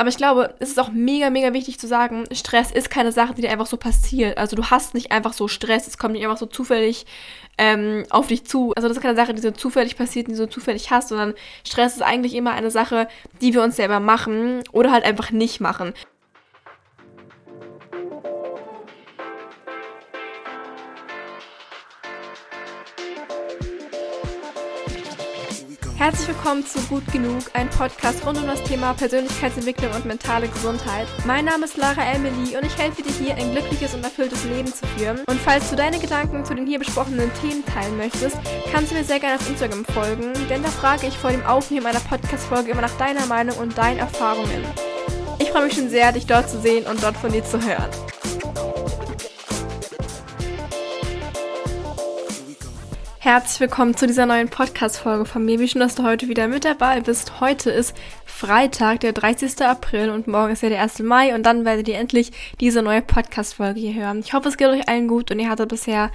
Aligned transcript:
aber 0.00 0.08
ich 0.08 0.16
glaube, 0.16 0.54
es 0.60 0.70
ist 0.70 0.80
auch 0.80 0.90
mega, 0.90 1.28
mega 1.28 1.52
wichtig 1.52 1.78
zu 1.78 1.86
sagen, 1.86 2.24
Stress 2.32 2.70
ist 2.70 2.88
keine 2.88 3.12
Sache, 3.12 3.34
die 3.34 3.42
dir 3.42 3.50
einfach 3.50 3.66
so 3.66 3.76
passiert. 3.76 4.38
Also 4.38 4.56
du 4.56 4.64
hast 4.70 4.94
nicht 4.94 5.12
einfach 5.12 5.34
so 5.34 5.46
Stress, 5.46 5.86
es 5.86 5.98
kommt 5.98 6.14
nicht 6.14 6.24
einfach 6.24 6.38
so 6.38 6.46
zufällig 6.46 7.04
ähm, 7.58 8.06
auf 8.08 8.28
dich 8.28 8.46
zu. 8.46 8.72
Also 8.74 8.88
das 8.88 8.96
ist 8.96 9.02
keine 9.02 9.14
Sache, 9.14 9.34
die 9.34 9.42
so 9.42 9.50
zufällig 9.50 9.98
passiert, 9.98 10.28
die 10.28 10.30
du 10.30 10.38
so 10.38 10.46
zufällig 10.46 10.90
hast, 10.90 11.08
sondern 11.10 11.34
Stress 11.66 11.96
ist 11.96 12.02
eigentlich 12.02 12.34
immer 12.34 12.52
eine 12.52 12.70
Sache, 12.70 13.08
die 13.42 13.52
wir 13.52 13.62
uns 13.62 13.76
selber 13.76 14.00
machen 14.00 14.62
oder 14.72 14.90
halt 14.90 15.04
einfach 15.04 15.32
nicht 15.32 15.60
machen. 15.60 15.92
Herzlich 26.00 26.28
willkommen 26.28 26.64
zu 26.64 26.80
Gut 26.88 27.06
Genug, 27.12 27.42
ein 27.52 27.68
Podcast 27.68 28.24
rund 28.24 28.38
um 28.38 28.46
das 28.46 28.62
Thema 28.64 28.94
Persönlichkeitsentwicklung 28.94 29.92
und 29.92 30.06
mentale 30.06 30.48
Gesundheit. 30.48 31.06
Mein 31.26 31.44
Name 31.44 31.66
ist 31.66 31.76
Lara 31.76 32.02
Emily 32.14 32.56
und 32.56 32.64
ich 32.64 32.74
helfe 32.78 33.02
dir 33.02 33.12
hier, 33.12 33.34
ein 33.34 33.52
glückliches 33.52 33.92
und 33.92 34.02
erfülltes 34.02 34.42
Leben 34.44 34.72
zu 34.72 34.86
führen. 34.96 35.20
Und 35.28 35.38
falls 35.38 35.68
du 35.68 35.76
deine 35.76 35.98
Gedanken 35.98 36.42
zu 36.42 36.54
den 36.54 36.66
hier 36.66 36.78
besprochenen 36.78 37.30
Themen 37.42 37.62
teilen 37.66 37.98
möchtest, 37.98 38.38
kannst 38.72 38.92
du 38.92 38.94
mir 38.94 39.04
sehr 39.04 39.20
gerne 39.20 39.36
auf 39.36 39.46
Instagram 39.46 39.84
folgen, 39.84 40.32
denn 40.48 40.62
da 40.62 40.70
frage 40.70 41.06
ich 41.06 41.18
vor 41.18 41.32
dem 41.32 41.44
Aufnehmen 41.44 41.84
einer 41.84 42.00
Podcast-Folge 42.00 42.70
immer 42.70 42.80
nach 42.80 42.96
deiner 42.96 43.26
Meinung 43.26 43.58
und 43.58 43.76
deinen 43.76 43.98
Erfahrungen. 43.98 44.64
Ich 45.38 45.50
freue 45.50 45.66
mich 45.66 45.74
schon 45.74 45.90
sehr, 45.90 46.12
dich 46.12 46.24
dort 46.24 46.48
zu 46.48 46.62
sehen 46.62 46.86
und 46.86 47.02
dort 47.02 47.18
von 47.18 47.30
dir 47.30 47.44
zu 47.44 47.60
hören. 47.60 47.90
Herzlich 53.22 53.60
willkommen 53.60 53.94
zu 53.94 54.06
dieser 54.06 54.24
neuen 54.24 54.48
Podcast-Folge 54.48 55.26
von 55.26 55.44
mir. 55.44 55.58
Wie 55.58 55.68
schön, 55.68 55.82
dass 55.82 55.94
du 55.94 56.04
heute 56.04 56.28
wieder 56.28 56.48
mit 56.48 56.64
dabei 56.64 57.02
bist. 57.02 57.38
Heute 57.38 57.70
ist 57.70 57.94
Freitag, 58.24 59.00
der 59.00 59.12
30. 59.12 59.60
April 59.60 60.08
und 60.08 60.26
morgen 60.26 60.54
ist 60.54 60.62
ja 60.62 60.70
der 60.70 60.80
1. 60.80 61.00
Mai 61.00 61.34
und 61.34 61.42
dann 61.42 61.66
werdet 61.66 61.86
ihr 61.88 61.98
endlich 61.98 62.32
diese 62.60 62.80
neue 62.80 63.02
Podcast-Folge 63.02 63.78
hier 63.78 63.92
hören. 63.92 64.20
Ich 64.20 64.32
hoffe, 64.32 64.48
es 64.48 64.56
geht 64.56 64.68
euch 64.68 64.88
allen 64.88 65.06
gut 65.06 65.30
und 65.30 65.38
ihr 65.38 65.50
hattet 65.50 65.68
bisher 65.68 66.10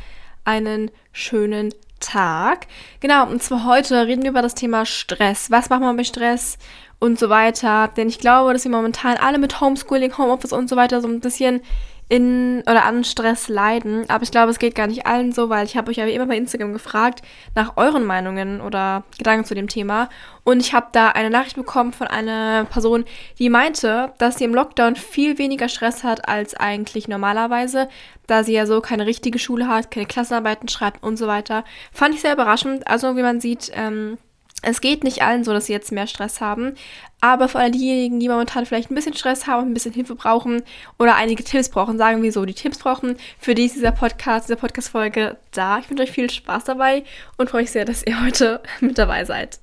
einen 0.46 0.90
schönen 1.12 1.76
Tag. 2.00 2.66
Genau, 3.02 3.28
und 3.28 3.44
zwar 3.44 3.68
heute 3.68 4.08
reden 4.08 4.24
wir 4.24 4.32
über 4.32 4.42
das 4.42 4.56
Thema 4.56 4.88
Stress. 4.88 5.52
Was 5.52 5.70
macht 5.70 5.82
man 5.82 5.98
bei 5.98 6.06
Stress 6.06 6.58
und 6.98 7.20
so 7.20 7.30
weiter? 7.30 7.88
Denn 7.96 8.08
ich 8.10 8.18
glaube, 8.18 8.52
dass 8.52 8.64
wir 8.64 8.72
momentan 8.72 9.18
alle 9.18 9.38
mit 9.38 9.62
Homeschooling, 9.62 10.18
Homeoffice 10.18 10.54
und 10.54 10.70
so 10.70 10.76
weiter 10.76 11.02
so 11.02 11.08
ein 11.08 11.20
bisschen 11.20 11.62
in 12.08 12.62
oder 12.62 12.86
an 12.86 13.04
Stress 13.04 13.48
leiden. 13.48 14.08
Aber 14.10 14.24
ich 14.24 14.32
glaube, 14.32 14.52
es 14.52 14.60
geht 14.60 14.76
gar 14.76 14.88
nicht 14.88 15.08
allen 15.08 15.32
so, 15.32 15.50
weil 15.50 15.66
ich 15.66 15.76
habe 15.76 15.90
euch 15.90 15.98
ja 15.98 16.06
wie 16.06 16.14
immer 16.14 16.28
bei 16.28 16.38
Instagram 16.38 16.74
gefragt 16.74 17.22
nach 17.56 17.78
euren 17.78 18.06
Meinungen 18.06 18.62
oder 18.62 19.04
Gedanken 19.18 19.46
zu 19.46 19.56
dem 19.56 19.68
Thema. 19.68 20.10
Und 20.44 20.60
ich 20.60 20.74
habe 20.74 20.88
da 20.92 21.10
eine 21.10 21.32
Nachricht 21.32 21.56
bekommen 21.56 21.94
von 21.94 22.08
einer 22.08 22.66
Person, 22.66 23.06
die 23.40 23.50
meinte, 23.50 24.14
dass 24.20 24.38
sie 24.38 24.44
im 24.44 24.54
Lockdown 24.54 24.96
viel 24.96 25.40
weniger 25.40 25.68
Stress 25.68 26.04
hat 26.04 26.30
als 26.30 26.54
eigentlich 26.56 27.08
normalerweise, 27.08 27.90
da 28.28 28.44
sie 28.44 28.54
ja 28.54 28.68
so 28.68 28.82
keine 28.82 29.08
richtige 29.08 29.40
Schule 29.40 29.68
hat, 29.68 29.90
keine 29.90 30.06
Klassenarbeiten 30.06 30.68
schreibt 30.68 31.02
und 31.04 31.18
so 31.18 31.26
weiter. 31.26 31.64
Fand 31.92 32.14
ich 32.14 32.22
sehr 32.22 32.34
überraschend. 32.34 32.88
Also 32.88 33.16
wie 33.18 33.24
man 33.24 33.40
sieht, 33.40 33.72
ähm, 33.74 34.20
es 34.66 34.82
geht 34.82 35.04
nicht 35.04 35.22
allen 35.22 35.44
so, 35.44 35.54
dass 35.54 35.68
sie 35.68 35.74
jetzt 35.74 35.92
mehr 35.92 36.08
Stress 36.08 36.42
haben, 36.42 36.74
aber 37.22 37.48
für 37.48 37.60
all 37.60 37.72
diejenigen, 37.72 38.20
die 38.20 38.30
momentan 38.30 38.66
vielleicht 38.66 38.92
ein 38.92 38.96
bisschen 38.96 39.16
Stress 39.16 39.48
haben, 39.48 39.70
ein 39.70 39.74
bisschen 39.74 39.94
Hilfe 39.94 40.16
brauchen 40.16 40.64
oder 41.00 41.16
einige 41.16 41.44
Tipps 41.44 41.70
brauchen, 41.70 41.98
sagen 41.98 42.22
wir 42.22 42.32
so, 42.32 42.46
die 42.46 42.54
Tipps 42.54 42.78
brauchen, 42.78 43.18
für 43.40 43.56
die 43.56 43.66
ist 43.66 43.76
dieser 43.76 43.92
Podcast, 43.92 44.48
diese 44.48 44.58
Podcast-Folge 44.58 45.38
da. 45.52 45.80
Ich 45.80 45.90
wünsche 45.90 46.04
euch 46.04 46.12
viel 46.12 46.30
Spaß 46.30 46.66
dabei 46.66 47.04
und 47.38 47.50
freue 47.50 47.62
mich 47.62 47.72
sehr, 47.72 47.86
dass 47.86 48.06
ihr 48.06 48.22
heute 48.26 48.62
mit 48.82 48.98
dabei 48.98 49.26
seid. 49.26 49.60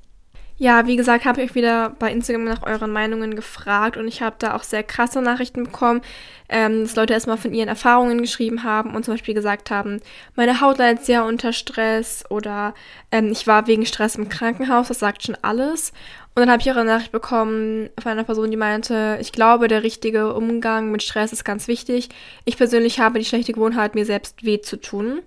Ja, 0.62 0.86
wie 0.86 0.94
gesagt, 0.94 1.24
habe 1.24 1.42
ich 1.42 1.50
euch 1.50 1.56
wieder 1.56 1.90
bei 1.98 2.12
Instagram 2.12 2.44
nach 2.44 2.62
euren 2.62 2.92
Meinungen 2.92 3.34
gefragt 3.34 3.96
und 3.96 4.06
ich 4.06 4.22
habe 4.22 4.36
da 4.38 4.54
auch 4.54 4.62
sehr 4.62 4.84
krasse 4.84 5.20
Nachrichten 5.20 5.64
bekommen, 5.64 6.02
ähm, 6.48 6.82
dass 6.82 6.94
Leute 6.94 7.14
erstmal 7.14 7.36
von 7.36 7.52
ihren 7.52 7.66
Erfahrungen 7.68 8.20
geschrieben 8.20 8.62
haben 8.62 8.94
und 8.94 9.04
zum 9.04 9.14
Beispiel 9.14 9.34
gesagt 9.34 9.72
haben, 9.72 10.00
meine 10.36 10.60
Haut 10.60 10.78
leidet 10.78 11.04
sehr 11.04 11.24
unter 11.24 11.52
Stress 11.52 12.24
oder 12.30 12.74
ähm, 13.10 13.32
ich 13.32 13.48
war 13.48 13.66
wegen 13.66 13.84
Stress 13.84 14.14
im 14.14 14.28
Krankenhaus, 14.28 14.86
das 14.86 15.00
sagt 15.00 15.24
schon 15.24 15.36
alles. 15.42 15.90
Und 16.36 16.42
dann 16.42 16.50
habe 16.52 16.62
ich 16.62 16.70
auch 16.70 16.76
eine 16.76 16.84
Nachricht 16.92 17.10
bekommen 17.10 17.90
von 18.00 18.12
einer 18.12 18.22
Person, 18.22 18.52
die 18.52 18.56
meinte, 18.56 19.18
ich 19.20 19.32
glaube, 19.32 19.66
der 19.66 19.82
richtige 19.82 20.32
Umgang 20.32 20.92
mit 20.92 21.02
Stress 21.02 21.32
ist 21.32 21.44
ganz 21.44 21.66
wichtig. 21.66 22.08
Ich 22.44 22.56
persönlich 22.56 23.00
habe 23.00 23.18
die 23.18 23.24
schlechte 23.24 23.52
Gewohnheit, 23.52 23.96
mir 23.96 24.06
selbst 24.06 24.44
weh 24.44 24.60
zu 24.60 24.80
tun. 24.80 25.22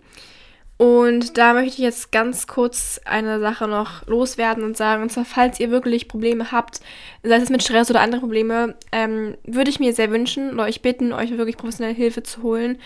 Und 0.78 1.38
da 1.38 1.54
möchte 1.54 1.74
ich 1.74 1.78
jetzt 1.78 2.12
ganz 2.12 2.48
kurz 2.48 3.00
eine 3.06 3.40
Sache 3.40 3.68
noch 3.68 4.06
loswerden 4.08 4.64
und 4.64 4.76
sagen, 4.76 5.04
und 5.04 5.10
zwar, 5.10 5.24
falls 5.24 5.60
ihr 5.60 5.72
wirklich 5.72 6.10
Probleme 6.10 6.52
habt, 6.52 6.82
sei 7.24 7.38
es 7.38 7.50
mit 7.50 7.64
Stress 7.64 7.90
oder 7.90 8.02
andere 8.02 8.20
Probleme, 8.20 8.76
ähm, 8.92 9.38
würde 9.46 9.70
ich 9.70 9.80
mir 9.80 9.94
sehr 9.94 10.12
wünschen 10.12 10.54
oder 10.54 10.64
euch 10.64 10.82
bitten, 10.82 11.14
euch 11.14 11.32
wirklich 11.38 11.56
professionelle 11.56 11.96
Hilfe 11.96 12.24
zu 12.24 12.44
holen. 12.44 12.78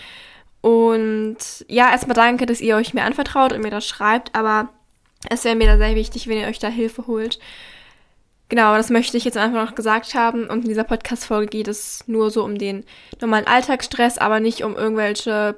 Und 0.62 1.38
ja, 1.68 1.90
erstmal 1.90 2.16
danke, 2.16 2.46
dass 2.46 2.62
ihr 2.62 2.76
euch 2.76 2.94
mir 2.94 3.04
anvertraut 3.04 3.54
und 3.54 3.62
mir 3.62 3.72
das 3.72 3.88
schreibt, 3.88 4.36
aber 4.36 4.70
es 5.30 5.44
wäre 5.44 5.56
mir 5.56 5.68
da 5.68 5.78
sehr 5.78 5.96
wichtig, 5.96 6.28
wenn 6.28 6.38
ihr 6.38 6.48
euch 6.48 6.60
da 6.60 6.68
Hilfe 6.68 7.08
holt. 7.08 7.40
Genau, 8.50 8.76
das 8.76 8.90
möchte 8.90 9.18
ich 9.18 9.26
jetzt 9.26 9.38
einfach 9.38 9.64
noch 9.64 9.76
gesagt 9.76 10.16
haben. 10.16 10.48
Und 10.48 10.64
in 10.64 10.70
dieser 10.70 10.84
Podcast-Folge 10.84 11.48
geht 11.48 11.68
es 11.68 12.04
nur 12.08 12.30
so 12.32 12.44
um 12.44 12.58
den 12.58 12.84
normalen 13.22 13.48
Alltagsstress, 13.48 14.18
aber 14.18 14.40
nicht 14.40 14.64
um 14.64 14.76
irgendwelche 14.76 15.56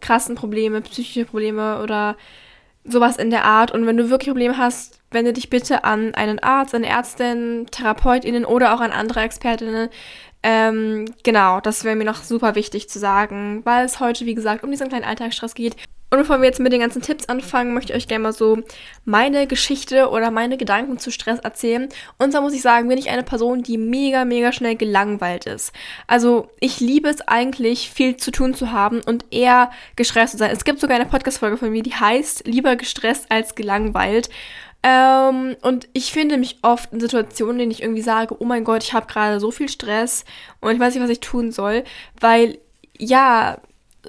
krassen 0.00 0.34
Probleme, 0.34 0.80
psychische 0.80 1.24
Probleme 1.24 1.82
oder 1.82 2.16
sowas 2.84 3.16
in 3.16 3.30
der 3.30 3.44
Art. 3.44 3.72
Und 3.72 3.86
wenn 3.86 3.96
du 3.96 4.10
wirklich 4.10 4.28
Probleme 4.28 4.58
hast, 4.58 5.00
wende 5.10 5.32
dich 5.32 5.50
bitte 5.50 5.84
an 5.84 6.14
einen 6.14 6.38
Arzt, 6.38 6.74
eine 6.74 6.88
Ärztin, 6.88 7.66
TherapeutInnen 7.70 8.44
oder 8.44 8.74
auch 8.74 8.80
an 8.80 8.92
andere 8.92 9.22
ExpertInnen. 9.22 9.88
Ähm, 10.42 11.06
genau, 11.22 11.60
das 11.60 11.84
wäre 11.84 11.96
mir 11.96 12.04
noch 12.04 12.22
super 12.22 12.54
wichtig 12.54 12.90
zu 12.90 12.98
sagen, 12.98 13.62
weil 13.64 13.86
es 13.86 14.00
heute, 14.00 14.26
wie 14.26 14.34
gesagt, 14.34 14.62
um 14.62 14.70
diesen 14.70 14.88
kleinen 14.88 15.04
Alltagsstress 15.04 15.54
geht. 15.54 15.76
Und 16.14 16.20
bevor 16.20 16.38
wir 16.38 16.46
jetzt 16.46 16.60
mit 16.60 16.72
den 16.72 16.78
ganzen 16.78 17.02
Tipps 17.02 17.28
anfangen, 17.28 17.74
möchte 17.74 17.92
ich 17.92 17.96
euch 17.96 18.06
gerne 18.06 18.22
mal 18.22 18.32
so 18.32 18.58
meine 19.04 19.48
Geschichte 19.48 20.10
oder 20.10 20.30
meine 20.30 20.56
Gedanken 20.56 20.96
zu 20.96 21.10
Stress 21.10 21.40
erzählen. 21.40 21.88
Und 22.18 22.30
zwar 22.30 22.40
muss 22.40 22.54
ich 22.54 22.62
sagen, 22.62 22.86
bin 22.86 22.98
ich 22.98 23.10
eine 23.10 23.24
Person, 23.24 23.64
die 23.64 23.78
mega, 23.78 24.24
mega 24.24 24.52
schnell 24.52 24.76
gelangweilt 24.76 25.46
ist. 25.46 25.72
Also 26.06 26.50
ich 26.60 26.78
liebe 26.78 27.08
es 27.08 27.20
eigentlich, 27.22 27.90
viel 27.90 28.16
zu 28.16 28.30
tun 28.30 28.54
zu 28.54 28.70
haben 28.70 29.00
und 29.04 29.24
eher 29.32 29.72
gestresst 29.96 30.34
zu 30.34 30.38
sein. 30.38 30.52
Es 30.52 30.62
gibt 30.62 30.78
sogar 30.78 30.94
eine 30.94 31.06
Podcast-Folge 31.06 31.56
von 31.56 31.72
mir, 31.72 31.82
die 31.82 31.96
heißt 31.96 32.46
Lieber 32.46 32.76
gestresst 32.76 33.26
als 33.28 33.56
gelangweilt. 33.56 34.30
Ähm, 34.84 35.56
und 35.62 35.88
ich 35.94 36.12
finde 36.12 36.38
mich 36.38 36.58
oft 36.62 36.92
in 36.92 37.00
Situationen, 37.00 37.54
in 37.54 37.58
denen 37.58 37.72
ich 37.72 37.82
irgendwie 37.82 38.02
sage, 38.02 38.36
oh 38.38 38.44
mein 38.44 38.62
Gott, 38.62 38.84
ich 38.84 38.92
habe 38.92 39.08
gerade 39.08 39.40
so 39.40 39.50
viel 39.50 39.68
Stress 39.68 40.24
und 40.60 40.74
ich 40.74 40.78
weiß 40.78 40.94
nicht, 40.94 41.02
was 41.02 41.10
ich 41.10 41.18
tun 41.18 41.50
soll, 41.50 41.82
weil 42.20 42.58
ja, 42.96 43.58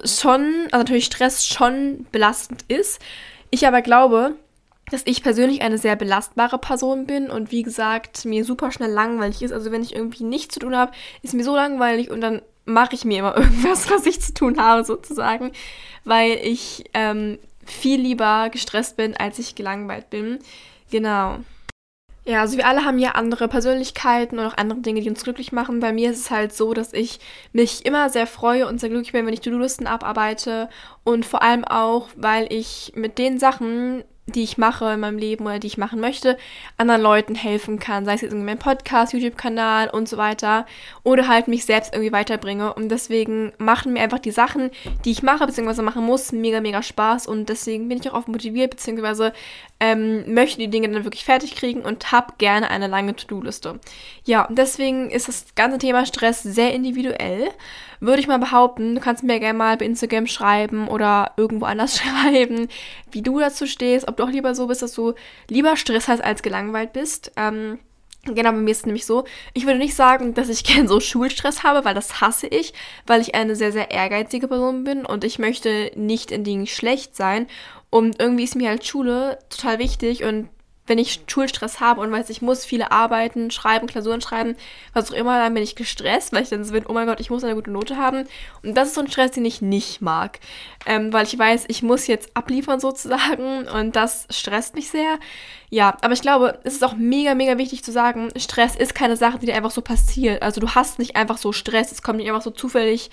schon, 0.04 0.68
also 0.70 0.78
natürlich 0.78 1.06
Stress 1.06 1.46
schon 1.46 2.06
belastend 2.12 2.64
ist. 2.68 3.00
Ich 3.50 3.66
aber 3.66 3.82
glaube, 3.82 4.34
dass 4.90 5.02
ich 5.04 5.22
persönlich 5.22 5.62
eine 5.62 5.78
sehr 5.78 5.96
belastbare 5.96 6.58
Person 6.58 7.06
bin 7.06 7.30
und 7.30 7.50
wie 7.50 7.62
gesagt, 7.62 8.24
mir 8.24 8.44
super 8.44 8.70
schnell 8.70 8.90
langweilig 8.90 9.42
ist. 9.42 9.52
Also 9.52 9.72
wenn 9.72 9.82
ich 9.82 9.94
irgendwie 9.94 10.24
nichts 10.24 10.54
zu 10.54 10.60
tun 10.60 10.76
habe, 10.76 10.92
ist 11.22 11.34
mir 11.34 11.44
so 11.44 11.56
langweilig 11.56 12.10
und 12.10 12.20
dann 12.20 12.42
mache 12.64 12.94
ich 12.94 13.04
mir 13.04 13.18
immer 13.18 13.36
irgendwas, 13.36 13.90
was 13.90 14.06
ich 14.06 14.20
zu 14.20 14.34
tun 14.34 14.60
habe, 14.60 14.84
sozusagen, 14.84 15.52
weil 16.04 16.38
ich 16.42 16.84
ähm, 16.94 17.38
viel 17.64 18.00
lieber 18.00 18.48
gestresst 18.50 18.96
bin, 18.96 19.16
als 19.16 19.38
ich 19.38 19.54
gelangweilt 19.54 20.10
bin. 20.10 20.38
Genau. 20.90 21.38
Ja, 22.28 22.40
also 22.40 22.56
wir 22.56 22.66
alle 22.66 22.84
haben 22.84 22.98
ja 22.98 23.12
andere 23.12 23.46
Persönlichkeiten 23.46 24.40
und 24.40 24.46
auch 24.46 24.56
andere 24.56 24.80
Dinge, 24.80 25.00
die 25.00 25.08
uns 25.08 25.22
glücklich 25.22 25.52
machen. 25.52 25.78
Bei 25.78 25.92
mir 25.92 26.10
ist 26.10 26.18
es 26.18 26.30
halt 26.32 26.52
so, 26.52 26.74
dass 26.74 26.92
ich 26.92 27.20
mich 27.52 27.86
immer 27.86 28.10
sehr 28.10 28.26
freue 28.26 28.66
und 28.66 28.80
sehr 28.80 28.88
glücklich 28.88 29.12
bin, 29.12 29.26
wenn 29.26 29.32
ich 29.32 29.42
To-Do-Listen 29.42 29.86
abarbeite. 29.86 30.68
Und 31.04 31.24
vor 31.24 31.42
allem 31.42 31.64
auch, 31.64 32.08
weil 32.16 32.52
ich 32.52 32.92
mit 32.96 33.18
den 33.18 33.38
Sachen, 33.38 34.02
die 34.26 34.42
ich 34.42 34.58
mache 34.58 34.92
in 34.92 35.00
meinem 35.00 35.18
Leben 35.18 35.46
oder 35.46 35.60
die 35.60 35.68
ich 35.68 35.78
machen 35.78 36.00
möchte, 36.00 36.36
anderen 36.76 37.00
Leuten 37.00 37.36
helfen 37.36 37.78
kann. 37.78 38.04
Sei 38.04 38.14
es 38.14 38.22
jetzt 38.22 38.32
irgendwie 38.32 38.46
mein 38.46 38.58
Podcast, 38.58 39.12
YouTube-Kanal 39.12 39.88
und 39.88 40.08
so 40.08 40.16
weiter. 40.16 40.66
Oder 41.04 41.28
halt 41.28 41.46
mich 41.46 41.64
selbst 41.64 41.92
irgendwie 41.92 42.12
weiterbringe. 42.12 42.74
Und 42.74 42.88
deswegen 42.88 43.52
machen 43.58 43.92
mir 43.92 44.00
einfach 44.00 44.18
die 44.18 44.32
Sachen, 44.32 44.70
die 45.04 45.12
ich 45.12 45.22
mache 45.22 45.46
bzw. 45.46 45.82
machen 45.82 46.04
muss, 46.04 46.32
mega, 46.32 46.60
mega 46.60 46.82
Spaß. 46.82 47.28
Und 47.28 47.48
deswegen 47.48 47.88
bin 47.88 47.98
ich 47.98 48.10
auch 48.10 48.14
oft 48.14 48.28
motiviert 48.28 48.70
bzw. 48.70 49.30
Ähm, 49.78 50.34
möchte 50.34 50.58
die 50.58 50.68
Dinge 50.68 50.88
dann 50.88 51.04
wirklich 51.04 51.24
fertig 51.24 51.54
kriegen 51.54 51.82
und 51.82 52.10
habe 52.10 52.34
gerne 52.38 52.70
eine 52.70 52.88
lange 52.88 53.14
To-Do-Liste. 53.14 53.78
Ja, 54.24 54.46
und 54.46 54.58
deswegen 54.58 55.10
ist 55.10 55.28
das 55.28 55.46
ganze 55.54 55.78
Thema 55.78 56.04
Stress 56.04 56.42
sehr 56.42 56.74
individuell 56.74 57.50
würde 58.00 58.20
ich 58.20 58.28
mal 58.28 58.38
behaupten. 58.38 58.94
Du 58.94 59.00
kannst 59.00 59.22
mir 59.22 59.40
gerne 59.40 59.58
mal 59.58 59.76
bei 59.76 59.84
Instagram 59.84 60.26
schreiben 60.26 60.88
oder 60.88 61.32
irgendwo 61.36 61.66
anders 61.66 61.98
schreiben, 62.00 62.68
wie 63.10 63.22
du 63.22 63.38
dazu 63.38 63.66
stehst, 63.66 64.08
ob 64.08 64.16
du 64.16 64.24
auch 64.24 64.30
lieber 64.30 64.54
so 64.54 64.66
bist, 64.66 64.82
dass 64.82 64.92
du 64.92 65.14
lieber 65.48 65.76
Stress 65.76 66.08
hast 66.08 66.22
als 66.22 66.42
gelangweilt 66.42 66.92
bist. 66.92 67.32
Ähm, 67.36 67.78
Genau, 68.34 68.50
bei 68.50 68.58
mir 68.58 68.72
ist 68.72 68.78
es 68.78 68.86
nämlich 68.86 69.06
so, 69.06 69.24
ich 69.54 69.66
würde 69.66 69.78
nicht 69.78 69.94
sagen, 69.94 70.34
dass 70.34 70.48
ich 70.48 70.64
gern 70.64 70.88
so 70.88 71.00
Schulstress 71.00 71.62
habe, 71.62 71.84
weil 71.84 71.94
das 71.94 72.20
hasse 72.20 72.46
ich, 72.48 72.74
weil 73.06 73.20
ich 73.20 73.34
eine 73.34 73.54
sehr, 73.54 73.72
sehr 73.72 73.90
ehrgeizige 73.90 74.48
Person 74.48 74.84
bin 74.84 75.06
und 75.06 75.24
ich 75.24 75.38
möchte 75.38 75.92
nicht 75.94 76.32
in 76.32 76.44
Dingen 76.44 76.66
schlecht 76.66 77.14
sein. 77.14 77.46
Und 77.88 78.20
irgendwie 78.20 78.44
ist 78.44 78.56
mir 78.56 78.68
halt 78.68 78.84
Schule 78.84 79.38
total 79.48 79.78
wichtig 79.78 80.24
und 80.24 80.48
wenn 80.86 80.98
ich 80.98 81.20
Schulstress 81.26 81.80
habe 81.80 82.00
und 82.00 82.12
weiß, 82.12 82.30
ich 82.30 82.42
muss 82.42 82.64
viele 82.64 82.92
arbeiten, 82.92 83.50
schreiben, 83.50 83.86
Klausuren 83.86 84.20
schreiben, 84.20 84.56
was 84.92 85.10
auch 85.10 85.16
immer, 85.16 85.38
dann 85.38 85.54
bin 85.54 85.62
ich 85.62 85.76
gestresst, 85.76 86.32
weil 86.32 86.42
ich 86.42 86.48
dann 86.48 86.64
so 86.64 86.72
bin, 86.72 86.86
oh 86.86 86.92
mein 86.92 87.06
Gott, 87.06 87.20
ich 87.20 87.30
muss 87.30 87.44
eine 87.44 87.54
gute 87.54 87.70
Note 87.70 87.96
haben. 87.96 88.26
Und 88.62 88.74
das 88.74 88.88
ist 88.88 88.94
so 88.94 89.00
ein 89.00 89.10
Stress, 89.10 89.32
den 89.32 89.44
ich 89.44 89.62
nicht 89.62 90.00
mag. 90.00 90.38
Ähm, 90.86 91.12
weil 91.12 91.26
ich 91.26 91.38
weiß, 91.38 91.64
ich 91.68 91.82
muss 91.82 92.06
jetzt 92.06 92.30
abliefern 92.34 92.80
sozusagen 92.80 93.66
und 93.68 93.96
das 93.96 94.26
stresst 94.30 94.74
mich 94.74 94.90
sehr. 94.90 95.18
Ja, 95.68 95.96
aber 96.02 96.12
ich 96.12 96.22
glaube, 96.22 96.60
es 96.62 96.74
ist 96.74 96.84
auch 96.84 96.94
mega, 96.94 97.34
mega 97.34 97.58
wichtig 97.58 97.82
zu 97.82 97.90
sagen, 97.90 98.28
Stress 98.36 98.76
ist 98.76 98.94
keine 98.94 99.16
Sache, 99.16 99.38
die 99.38 99.46
dir 99.46 99.56
einfach 99.56 99.72
so 99.72 99.82
passiert. 99.82 100.42
Also 100.42 100.60
du 100.60 100.70
hast 100.70 100.98
nicht 100.98 101.16
einfach 101.16 101.38
so 101.38 101.52
Stress, 101.52 101.90
es 101.90 102.02
kommt 102.02 102.18
nicht 102.18 102.28
einfach 102.28 102.42
so 102.42 102.50
zufällig 102.50 103.10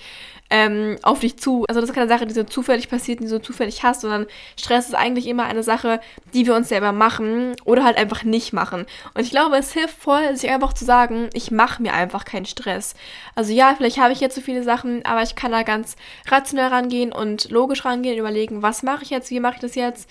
ähm, 0.54 0.98
auf 1.02 1.18
dich 1.18 1.36
zu. 1.36 1.64
Also 1.66 1.80
das 1.80 1.90
ist 1.90 1.96
keine 1.96 2.08
Sache, 2.08 2.26
die 2.26 2.32
so 2.32 2.44
zufällig 2.44 2.88
passiert, 2.88 3.18
die 3.18 3.24
du 3.24 3.30
so 3.30 3.40
zufällig 3.40 3.82
hast, 3.82 4.02
sondern 4.02 4.26
Stress 4.56 4.86
ist 4.86 4.94
eigentlich 4.94 5.26
immer 5.26 5.46
eine 5.46 5.64
Sache, 5.64 6.00
die 6.32 6.46
wir 6.46 6.54
uns 6.54 6.68
selber 6.68 6.92
machen 6.92 7.56
oder 7.64 7.82
halt 7.82 7.96
einfach 7.96 8.22
nicht 8.22 8.52
machen. 8.52 8.86
Und 9.14 9.20
ich 9.20 9.30
glaube, 9.30 9.56
es 9.56 9.72
hilft 9.72 9.98
voll, 9.98 10.36
sich 10.36 10.48
einfach 10.48 10.72
zu 10.72 10.84
sagen, 10.84 11.28
ich 11.32 11.50
mache 11.50 11.82
mir 11.82 11.92
einfach 11.92 12.24
keinen 12.24 12.46
Stress. 12.46 12.94
Also 13.34 13.52
ja, 13.52 13.74
vielleicht 13.76 13.98
habe 13.98 14.12
ich 14.12 14.20
jetzt 14.20 14.36
so 14.36 14.40
viele 14.40 14.62
Sachen, 14.62 15.04
aber 15.04 15.24
ich 15.24 15.34
kann 15.34 15.50
da 15.50 15.64
ganz 15.64 15.96
rationell 16.28 16.68
rangehen 16.68 17.10
und 17.10 17.50
logisch 17.50 17.84
rangehen, 17.84 18.16
überlegen, 18.16 18.62
was 18.62 18.84
mache 18.84 19.02
ich 19.02 19.10
jetzt, 19.10 19.30
wie 19.30 19.40
mache 19.40 19.54
ich 19.54 19.60
das 19.60 19.74
jetzt 19.74 20.08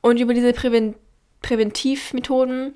und 0.00 0.18
über 0.18 0.34
diese 0.34 0.52
Prävention 0.52 0.98
Präventivmethoden, 1.44 2.72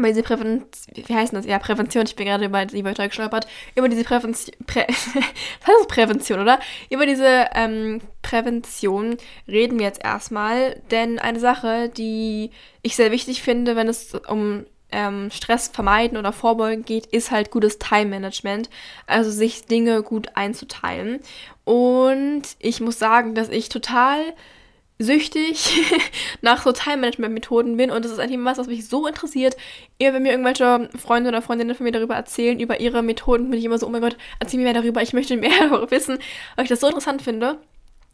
über 0.00 0.08
diese 0.08 0.22
Prävention, 0.22 0.66
wie 0.94 1.14
heißt 1.14 1.32
das? 1.32 1.46
Ja, 1.46 1.58
Prävention, 1.58 2.04
ich 2.06 2.16
bin 2.16 2.26
gerade 2.26 2.44
über 2.44 2.66
die 2.66 2.84
Wörter 2.84 3.06
gestolpert, 3.06 3.46
über 3.76 3.88
diese 3.88 4.04
Prävention, 4.04 4.54
Prä 4.66 4.86
das 4.86 5.80
ist 5.80 5.88
Prävention, 5.88 6.40
oder? 6.40 6.58
Über 6.90 7.06
diese 7.06 7.46
ähm, 7.54 8.00
Prävention 8.22 9.16
reden 9.46 9.78
wir 9.78 9.86
jetzt 9.86 10.02
erstmal, 10.02 10.80
denn 10.90 11.18
eine 11.18 11.38
Sache, 11.38 11.88
die 11.88 12.50
ich 12.82 12.96
sehr 12.96 13.12
wichtig 13.12 13.42
finde, 13.42 13.76
wenn 13.76 13.88
es 13.88 14.14
um 14.28 14.66
ähm, 14.92 15.30
Stress 15.30 15.68
vermeiden 15.68 16.18
oder 16.18 16.32
vorbeugen 16.32 16.84
geht, 16.84 17.06
ist 17.06 17.30
halt 17.30 17.50
gutes 17.50 17.78
Time-Management, 17.78 18.68
also 19.06 19.30
sich 19.30 19.66
Dinge 19.66 20.02
gut 20.02 20.28
einzuteilen. 20.34 21.20
Und 21.64 22.42
ich 22.58 22.80
muss 22.80 22.98
sagen, 22.98 23.34
dass 23.34 23.48
ich 23.48 23.68
total 23.68 24.20
süchtig 25.00 25.70
nach 26.42 26.62
so 26.62 26.72
Time-Management-Methoden 26.72 27.76
bin 27.76 27.90
und 27.90 28.04
das 28.04 28.12
ist 28.12 28.20
eigentlich 28.20 28.44
was, 28.44 28.58
was 28.58 28.66
mich 28.66 28.86
so 28.86 29.06
interessiert. 29.06 29.56
Eher 29.98 30.12
wenn 30.12 30.22
mir 30.22 30.32
irgendwelche 30.32 30.90
Freunde 30.98 31.30
oder 31.30 31.42
Freundinnen 31.42 31.74
von 31.74 31.84
mir 31.84 31.92
darüber 31.92 32.14
erzählen, 32.14 32.60
über 32.60 32.80
ihre 32.80 33.02
Methoden, 33.02 33.50
bin 33.50 33.58
ich 33.58 33.64
immer 33.64 33.78
so, 33.78 33.86
oh 33.86 33.90
mein 33.90 34.02
Gott, 34.02 34.16
erzähl 34.38 34.58
mir 34.58 34.64
mehr 34.64 34.74
darüber, 34.74 35.02
ich 35.02 35.14
möchte 35.14 35.36
mehr 35.36 35.50
darüber 35.60 35.90
wissen, 35.90 36.18
weil 36.54 36.64
ich 36.64 36.68
das 36.68 36.80
so 36.80 36.86
interessant 36.86 37.22
finde. 37.22 37.58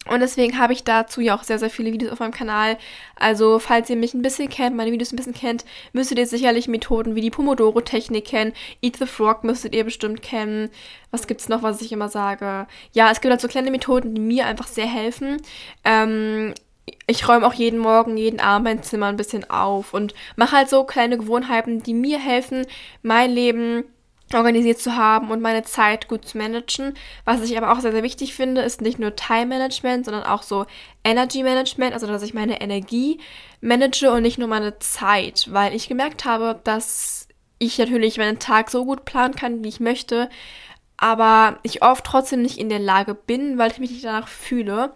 Und 0.09 0.21
deswegen 0.21 0.59
habe 0.59 0.73
ich 0.73 0.85
dazu 0.85 1.21
ja 1.21 1.37
auch 1.37 1.43
sehr, 1.43 1.59
sehr 1.59 1.71
viele 1.71 1.93
Videos 1.93 2.13
auf 2.13 2.21
meinem 2.21 2.33
Kanal. 2.33 2.79
Also, 3.17 3.59
falls 3.59 3.91
ihr 3.91 3.97
mich 3.97 4.15
ein 4.15 4.23
bisschen 4.23 4.49
kennt, 4.49 4.77
meine 4.77 4.93
Videos 4.93 5.13
ein 5.13 5.17
bisschen 5.17 5.35
kennt, 5.35 5.65
müsstet 5.93 6.19
ihr 6.19 6.27
sicherlich 6.27 6.69
Methoden 6.69 7.17
wie 7.17 7.21
die 7.21 7.31
Pomodoro-Technik 7.31 8.25
kennen. 8.25 8.53
Eat 8.83 8.99
the 8.99 9.07
Frog 9.07 9.43
müsstet 9.43 9.75
ihr 9.75 9.83
bestimmt 9.83 10.23
kennen. 10.23 10.71
Was 11.11 11.27
gibt's 11.27 11.49
noch, 11.49 11.63
was 11.63 11.81
ich 11.81 11.91
immer 11.91 12.09
sage? 12.09 12.69
Ja, 12.93 13.11
es 13.11 13.21
gibt 13.21 13.33
halt 13.33 13.41
so 13.41 13.49
kleine 13.49 13.73
Methoden, 13.73 14.15
die 14.15 14.21
mir 14.21 14.47
einfach 14.47 14.69
sehr 14.69 14.87
helfen. 14.87 15.39
Ähm, 15.85 16.55
ich 17.07 17.29
räume 17.29 17.47
auch 17.47 17.55
jeden 17.55 17.79
Morgen, 17.79 18.17
jeden 18.17 18.41
Abend 18.41 18.65
mein 18.65 18.83
Zimmer 18.83 19.07
ein 19.07 19.17
bisschen 19.17 19.49
auf 19.51 19.95
und 19.95 20.15
mache 20.37 20.57
halt 20.57 20.69
so 20.69 20.85
kleine 20.85 21.19
Gewohnheiten, 21.19 21.83
die 21.83 21.95
mir 21.95 22.19
helfen, 22.19 22.67
mein 23.03 23.31
Leben 23.31 23.85
organisiert 24.35 24.79
zu 24.79 24.97
haben 24.97 25.31
und 25.31 25.41
meine 25.41 25.63
Zeit 25.63 26.09
gut 26.09 26.27
zu 26.27 26.37
managen. 26.39 26.95
Was 27.25 27.43
ich 27.43 27.57
aber 27.57 27.73
auch 27.73 27.81
sehr, 27.81 27.93
sehr 27.93 28.03
wichtig 28.03 28.35
finde, 28.35 28.63
ist 28.63 28.81
nicht 28.81 28.99
nur 28.99 29.15
Time 29.15 29.47
Management, 29.47 30.05
sondern 30.05 30.25
auch 30.25 30.43
so 30.43 30.67
Energy 31.05 31.43
Management, 31.43 31.93
also 31.93 32.07
dass 32.07 32.23
ich 32.23 32.35
meine 32.35 32.61
Energie 32.61 33.21
manage 33.61 34.11
und 34.11 34.23
nicht 34.23 34.39
nur 34.39 34.49
meine 34.49 34.79
Zeit, 34.81 35.47
weil 35.53 35.75
ich 35.75 35.89
gemerkt 35.89 36.25
habe, 36.25 36.61
dass 36.65 37.29
ich 37.59 37.79
natürlich 37.79 38.19
meinen 38.19 38.39
Tag 38.39 38.71
so 38.71 38.85
gut 38.85 39.05
planen 39.05 39.35
kann, 39.35 39.63
wie 39.63 39.69
ich 39.69 39.81
möchte, 39.81 40.29
aber 40.97 41.59
ich 41.63 41.83
oft 41.83 42.05
trotzdem 42.05 42.43
nicht 42.43 42.59
in 42.59 42.69
der 42.69 42.79
Lage 42.79 43.15
bin, 43.15 43.59
weil 43.59 43.71
ich 43.71 43.79
mich 43.79 43.91
nicht 43.91 44.05
danach 44.05 44.29
fühle. 44.29 44.93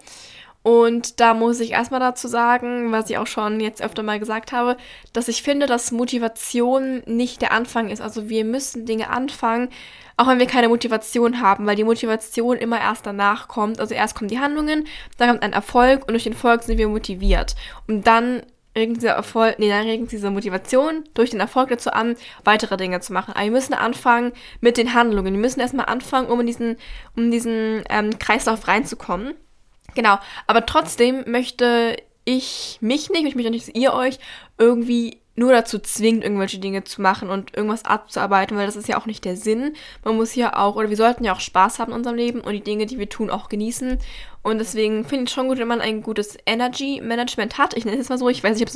Und 0.63 1.19
da 1.19 1.33
muss 1.33 1.59
ich 1.59 1.71
erstmal 1.71 1.99
dazu 1.99 2.27
sagen, 2.27 2.91
was 2.91 3.09
ich 3.09 3.17
auch 3.17 3.27
schon 3.27 3.59
jetzt 3.59 3.81
öfter 3.81 4.03
mal 4.03 4.19
gesagt 4.19 4.51
habe, 4.51 4.77
dass 5.11 5.27
ich 5.27 5.41
finde, 5.41 5.65
dass 5.65 5.91
Motivation 5.91 7.01
nicht 7.07 7.41
der 7.41 7.51
Anfang 7.51 7.89
ist. 7.89 8.01
Also 8.01 8.29
wir 8.29 8.45
müssen 8.45 8.85
Dinge 8.85 9.09
anfangen, 9.09 9.69
auch 10.17 10.27
wenn 10.27 10.39
wir 10.39 10.45
keine 10.45 10.69
Motivation 10.69 11.41
haben, 11.41 11.65
weil 11.65 11.75
die 11.75 11.83
Motivation 11.83 12.57
immer 12.57 12.79
erst 12.79 13.07
danach 13.07 13.47
kommt. 13.47 13.79
Also 13.79 13.95
erst 13.95 14.15
kommen 14.15 14.29
die 14.29 14.39
Handlungen, 14.39 14.85
dann 15.17 15.29
kommt 15.29 15.43
ein 15.43 15.53
Erfolg 15.53 16.01
und 16.01 16.11
durch 16.11 16.23
den 16.23 16.33
Erfolg 16.33 16.61
sind 16.61 16.77
wir 16.77 16.87
motiviert. 16.87 17.55
Und 17.87 18.05
dann 18.05 18.43
regt 18.75 18.97
dieser 18.97 19.13
Erfolg, 19.13 19.57
nee, 19.57 19.69
dann 19.69 19.85
regt 19.85 20.11
diese 20.11 20.29
Motivation 20.29 21.03
durch 21.15 21.31
den 21.31 21.39
Erfolg 21.39 21.69
dazu 21.69 21.91
an, 21.91 22.15
weitere 22.43 22.77
Dinge 22.77 22.99
zu 22.99 23.13
machen. 23.13 23.33
Aber 23.33 23.43
wir 23.43 23.51
müssen 23.51 23.73
anfangen 23.73 24.31
mit 24.59 24.77
den 24.77 24.93
Handlungen. 24.93 25.33
Wir 25.33 25.41
müssen 25.41 25.59
erstmal 25.59 25.87
anfangen, 25.87 26.29
um 26.29 26.39
in 26.39 26.45
diesen, 26.45 26.77
um 27.15 27.31
diesen 27.31 27.83
ähm, 27.89 28.17
Kreislauf 28.19 28.67
reinzukommen. 28.67 29.33
Genau, 29.95 30.19
aber 30.47 30.65
trotzdem 30.65 31.23
möchte 31.27 31.97
ich 32.23 32.77
mich 32.81 33.09
nicht, 33.09 33.25
ich 33.25 33.35
möchte 33.35 33.51
nicht, 33.51 33.67
dass 33.67 33.75
ihr 33.75 33.93
euch 33.93 34.19
irgendwie 34.57 35.19
nur 35.35 35.51
dazu 35.51 35.79
zwingt, 35.79 36.23
irgendwelche 36.23 36.59
Dinge 36.59 36.83
zu 36.83 37.01
machen 37.01 37.29
und 37.29 37.55
irgendwas 37.55 37.85
abzuarbeiten, 37.85 38.57
weil 38.57 38.65
das 38.65 38.75
ist 38.75 38.87
ja 38.87 38.99
auch 38.99 39.05
nicht 39.05 39.23
der 39.23 39.37
Sinn. 39.37 39.75
Man 40.03 40.15
muss 40.15 40.35
ja 40.35 40.57
auch, 40.57 40.75
oder 40.75 40.89
wir 40.89 40.97
sollten 40.97 41.23
ja 41.23 41.33
auch 41.33 41.39
Spaß 41.39 41.79
haben 41.79 41.91
in 41.91 41.97
unserem 41.97 42.17
Leben 42.17 42.41
und 42.41 42.53
die 42.53 42.61
Dinge, 42.61 42.85
die 42.85 42.99
wir 42.99 43.09
tun, 43.09 43.29
auch 43.29 43.49
genießen. 43.49 43.97
Und 44.43 44.57
deswegen 44.57 45.05
finde 45.05 45.25
ich 45.25 45.29
es 45.29 45.35
schon 45.35 45.47
gut, 45.47 45.59
wenn 45.59 45.67
man 45.67 45.81
ein 45.81 46.01
gutes 46.01 46.35
Energy 46.47 46.99
Management 47.03 47.59
hat. 47.59 47.77
Ich 47.77 47.85
nenne 47.85 47.99
es 47.99 48.09
mal 48.09 48.17
so, 48.17 48.27
ich 48.27 48.43
weiß 48.43 48.57
nicht, 48.57 48.63
ob 48.63 48.69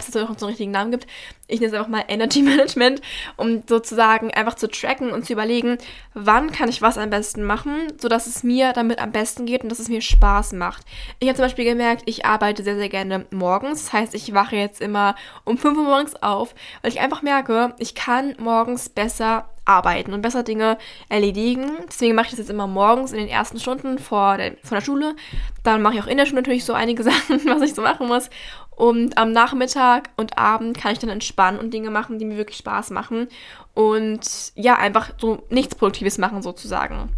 es, 0.00 0.08
es 0.08 0.14
noch 0.14 0.38
so 0.38 0.46
einen 0.46 0.50
richtigen 0.50 0.70
Namen 0.70 0.92
gibt. 0.92 1.08
Ich 1.48 1.58
nenne 1.58 1.72
es 1.72 1.78
einfach 1.78 1.90
mal 1.90 2.04
Energy 2.06 2.42
Management, 2.42 3.02
um 3.36 3.64
sozusagen 3.68 4.30
einfach 4.30 4.54
zu 4.54 4.68
tracken 4.68 5.10
und 5.10 5.26
zu 5.26 5.32
überlegen, 5.32 5.78
wann 6.14 6.52
kann 6.52 6.68
ich 6.68 6.80
was 6.80 6.96
am 6.96 7.10
besten 7.10 7.42
machen, 7.42 7.88
sodass 7.98 8.28
es 8.28 8.44
mir 8.44 8.72
damit 8.72 9.00
am 9.00 9.10
besten 9.10 9.46
geht 9.46 9.64
und 9.64 9.68
dass 9.68 9.80
es 9.80 9.88
mir 9.88 10.00
Spaß 10.00 10.52
macht. 10.52 10.86
Ich 11.18 11.26
habe 11.26 11.36
zum 11.36 11.46
Beispiel 11.46 11.64
gemerkt, 11.64 12.02
ich 12.06 12.24
arbeite 12.24 12.62
sehr, 12.62 12.76
sehr 12.76 12.88
gerne 12.88 13.26
morgens. 13.32 13.84
Das 13.84 13.92
heißt, 13.92 14.14
ich 14.14 14.32
wache 14.32 14.54
jetzt 14.54 14.80
immer 14.80 15.16
um 15.44 15.58
5 15.58 15.76
Uhr 15.76 15.83
morgens 15.84 16.20
auf, 16.22 16.54
weil 16.82 16.92
ich 16.92 17.00
einfach 17.00 17.22
merke, 17.22 17.74
ich 17.78 17.94
kann 17.94 18.34
morgens 18.38 18.88
besser 18.88 19.48
arbeiten 19.64 20.12
und 20.12 20.22
besser 20.22 20.42
Dinge 20.42 20.78
erledigen. 21.08 21.70
Deswegen 21.88 22.14
mache 22.14 22.26
ich 22.26 22.30
das 22.32 22.40
jetzt 22.40 22.50
immer 22.50 22.66
morgens 22.66 23.12
in 23.12 23.18
den 23.18 23.28
ersten 23.28 23.58
Stunden 23.58 23.98
vor 23.98 24.36
der, 24.36 24.56
vor 24.62 24.78
der 24.78 24.84
Schule. 24.84 25.16
Dann 25.62 25.82
mache 25.82 25.94
ich 25.94 26.02
auch 26.02 26.06
in 26.06 26.18
der 26.18 26.26
Schule 26.26 26.42
natürlich 26.42 26.64
so 26.64 26.74
einige 26.74 27.02
Sachen, 27.04 27.44
was 27.46 27.62
ich 27.62 27.74
so 27.74 27.82
machen 27.82 28.06
muss. 28.06 28.28
Und 28.70 29.16
am 29.16 29.32
Nachmittag 29.32 30.10
und 30.16 30.36
Abend 30.36 30.76
kann 30.76 30.92
ich 30.92 30.98
dann 30.98 31.10
entspannen 31.10 31.60
und 31.60 31.72
Dinge 31.72 31.90
machen, 31.90 32.18
die 32.18 32.24
mir 32.24 32.36
wirklich 32.36 32.58
Spaß 32.58 32.90
machen. 32.90 33.28
Und 33.72 34.52
ja, 34.54 34.76
einfach 34.76 35.10
so 35.18 35.44
nichts 35.48 35.74
Produktives 35.74 36.18
machen 36.18 36.42
sozusagen. 36.42 37.10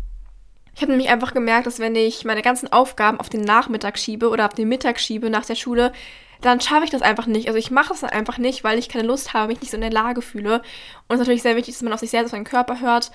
Ich 0.75 0.83
habe 0.83 0.93
nämlich 0.93 1.08
einfach 1.08 1.32
gemerkt, 1.32 1.67
dass 1.67 1.79
wenn 1.79 1.96
ich 1.96 2.27
meine 2.27 2.43
ganzen 2.43 2.70
Aufgaben 2.70 3.19
auf 3.19 3.31
den 3.31 3.41
Nachmittag 3.41 3.99
schiebe 3.99 4.29
oder 4.29 4.44
auf 4.44 4.53
den 4.53 4.69
Mittag 4.69 5.01
schiebe 5.01 5.31
nach 5.31 5.46
der 5.46 5.55
Schule, 5.55 5.91
dann 6.40 6.60
schaffe 6.60 6.84
ich 6.84 6.90
das 6.90 7.02
einfach 7.02 7.26
nicht. 7.26 7.48
Also 7.48 7.58
ich 7.58 7.70
mache 7.70 7.94
es 7.94 8.00
dann 8.00 8.10
einfach 8.10 8.38
nicht, 8.38 8.64
weil 8.64 8.78
ich 8.78 8.88
keine 8.88 9.06
Lust 9.06 9.34
habe, 9.34 9.48
mich 9.48 9.60
nicht 9.60 9.70
so 9.70 9.76
in 9.76 9.81
der 9.81 9.90
Lage 9.90 10.22
fühle. 10.22 10.56
Und 10.56 10.62
es 11.08 11.14
ist 11.14 11.19
natürlich 11.20 11.43
sehr 11.43 11.56
wichtig, 11.56 11.74
dass 11.74 11.82
man 11.82 11.93
auf 11.93 12.00
sich 12.00 12.10
selbst, 12.10 12.26
auf 12.26 12.31
seinen 12.32 12.44
Körper 12.44 12.81
hört. 12.81 13.10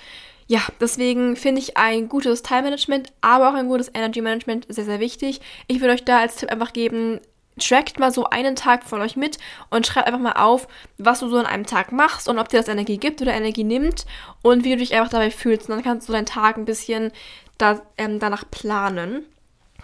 Ja, 0.47 0.61
deswegen 0.79 1.35
finde 1.35 1.61
ich 1.61 1.77
ein 1.77 2.09
gutes 2.09 2.43
Time-Management, 2.43 3.13
aber 3.21 3.49
auch 3.49 3.53
ein 3.53 3.67
gutes 3.67 3.89
Energy-Management 3.93 4.65
sehr, 4.69 4.85
sehr 4.85 4.99
wichtig. 4.99 5.39
Ich 5.67 5.79
würde 5.79 5.93
euch 5.93 6.03
da 6.03 6.19
als 6.19 6.35
Tipp 6.35 6.51
einfach 6.51 6.73
geben, 6.73 7.21
trackt 7.59 7.99
mal 7.99 8.11
so 8.11 8.25
einen 8.25 8.55
Tag 8.55 8.83
von 8.83 9.01
euch 9.01 9.15
mit 9.15 9.37
und 9.69 9.85
schreibt 9.85 10.07
einfach 10.07 10.19
mal 10.19 10.33
auf, 10.33 10.67
was 10.97 11.19
du 11.19 11.29
so 11.29 11.37
an 11.37 11.45
einem 11.45 11.65
Tag 11.65 11.91
machst 11.91 12.27
und 12.27 12.39
ob 12.39 12.49
dir 12.49 12.57
das 12.57 12.67
Energie 12.67 12.97
gibt 12.97 13.21
oder 13.21 13.33
Energie 13.33 13.63
nimmt 13.63 14.05
und 14.41 14.63
wie 14.63 14.71
du 14.71 14.77
dich 14.77 14.93
einfach 14.93 15.11
dabei 15.11 15.31
fühlst. 15.31 15.69
Und 15.69 15.75
dann 15.75 15.83
kannst 15.83 16.09
du 16.09 16.13
deinen 16.13 16.25
Tag 16.25 16.57
ein 16.57 16.65
bisschen 16.65 17.11
da, 17.57 17.81
ähm, 17.97 18.19
danach 18.19 18.43
planen. 18.49 19.25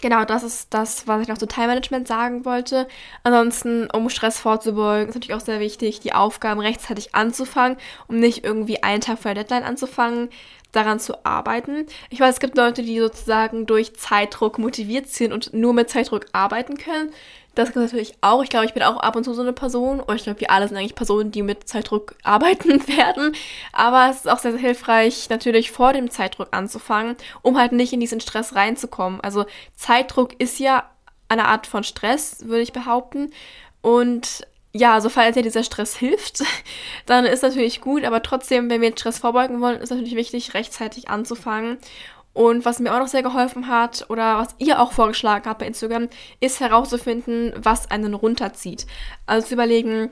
Genau, 0.02 0.26
das 0.26 0.44
ist 0.44 0.74
das, 0.74 1.08
was 1.08 1.22
ich 1.22 1.28
noch 1.28 1.38
zu 1.38 1.48
Time 1.48 1.68
Management 1.68 2.08
sagen 2.08 2.46
wollte. 2.46 2.88
Ansonsten, 3.24 3.90
um 3.92 4.10
Stress 4.10 4.40
vorzubeugen, 4.40 5.10
ist 5.10 5.16
natürlich 5.16 5.36
auch 5.36 5.46
sehr 5.46 5.60
wichtig, 5.60 6.00
die 6.00 6.14
Aufgaben 6.14 6.60
rechtzeitig 6.60 7.16
anzufangen, 7.16 7.78
um 8.08 8.20
nicht 8.20 8.44
irgendwie 8.44 8.84
einen 8.84 9.02
Tag 9.02 9.18
vor 9.20 9.34
der 9.34 9.44
Deadline 9.44 9.64
anzufangen, 9.64 10.30
daran 10.72 11.00
zu 11.00 11.26
arbeiten. 11.26 11.88
Ich 12.10 12.20
weiß, 12.20 12.36
es 12.36 12.40
gibt 12.40 12.58
Leute, 12.58 12.84
die 12.84 13.00
sozusagen 13.00 13.66
durch 13.66 13.96
Zeitdruck 13.96 14.60
motiviert 14.60 15.08
sind 15.08 15.34
und 15.34 15.54
nur 15.54 15.74
mit 15.74 15.90
Zeitdruck 15.90 16.26
arbeiten 16.32 16.78
können. 16.78 17.12
Das 17.58 17.70
gibt 17.70 17.78
es 17.78 17.92
natürlich 17.92 18.16
auch. 18.22 18.44
Ich 18.44 18.50
glaube, 18.50 18.66
ich 18.66 18.74
bin 18.76 18.84
auch 18.84 18.98
ab 18.98 19.16
und 19.16 19.24
zu 19.24 19.34
so 19.34 19.42
eine 19.42 19.52
Person. 19.52 20.00
Und 20.00 20.16
ich 20.16 20.24
glaube, 20.24 20.40
wir 20.42 20.52
alle 20.52 20.68
sind 20.68 20.78
eigentlich 20.78 20.94
Personen, 20.94 21.32
die 21.32 21.42
mit 21.42 21.68
Zeitdruck 21.68 22.16
arbeiten 22.24 22.88
werden. 22.88 23.36
Aber 23.74 24.10
es 24.12 24.18
ist 24.18 24.30
auch 24.30 24.38
sehr, 24.38 24.52
sehr 24.52 24.62
hilfreich, 24.62 25.30
natürlich 25.30 25.72
vor 25.72 25.92
dem 25.92 26.12
Zeitdruck 26.12 26.50
anzufangen, 26.52 27.16
um 27.42 27.58
halt 27.58 27.72
nicht 27.72 27.94
in 27.94 28.00
diesen 28.00 28.22
Stress 28.22 28.54
reinzukommen. 28.54 29.22
Also 29.22 29.46
Zeitdruck 29.76 30.40
ist 30.40 30.60
ja 30.60 30.88
eine 31.30 31.46
Art 31.46 31.66
von 31.66 31.84
Stress, 31.84 32.46
würde 32.46 32.62
ich 32.62 32.74
behaupten. 32.74 33.32
Und 33.82 34.46
ja, 34.72 34.94
also 34.94 35.10
falls 35.10 35.34
dir 35.34 35.42
dieser 35.42 35.64
Stress 35.64 35.96
hilft, 35.96 36.44
dann 37.08 37.26
ist 37.26 37.42
natürlich 37.42 37.82
gut, 37.82 38.04
aber 38.04 38.22
trotzdem, 38.22 38.70
wenn 38.70 38.82
wir 38.82 38.92
Stress 38.92 39.18
vorbeugen 39.18 39.62
wollen, 39.62 39.82
ist 39.82 39.90
natürlich 39.90 40.16
wichtig, 40.16 40.54
rechtzeitig 40.54 41.10
anzufangen 41.10 41.80
und 42.38 42.66
was 42.66 42.78
mir 42.78 42.94
auch 42.94 43.00
noch 43.00 43.08
sehr 43.08 43.24
geholfen 43.24 43.68
hat 43.68 44.06
oder 44.10 44.38
was 44.38 44.50
ihr 44.60 44.80
auch 44.80 44.92
vorgeschlagen 44.92 45.50
habt 45.50 45.58
bei 45.58 45.66
Instagram, 45.66 46.08
ist 46.40 46.60
herauszufinden, 46.60 47.52
was 47.58 47.90
einen 47.90 48.14
runterzieht. 48.14 48.86
Also 49.26 49.48
zu 49.48 49.56
überlegen, 49.56 50.12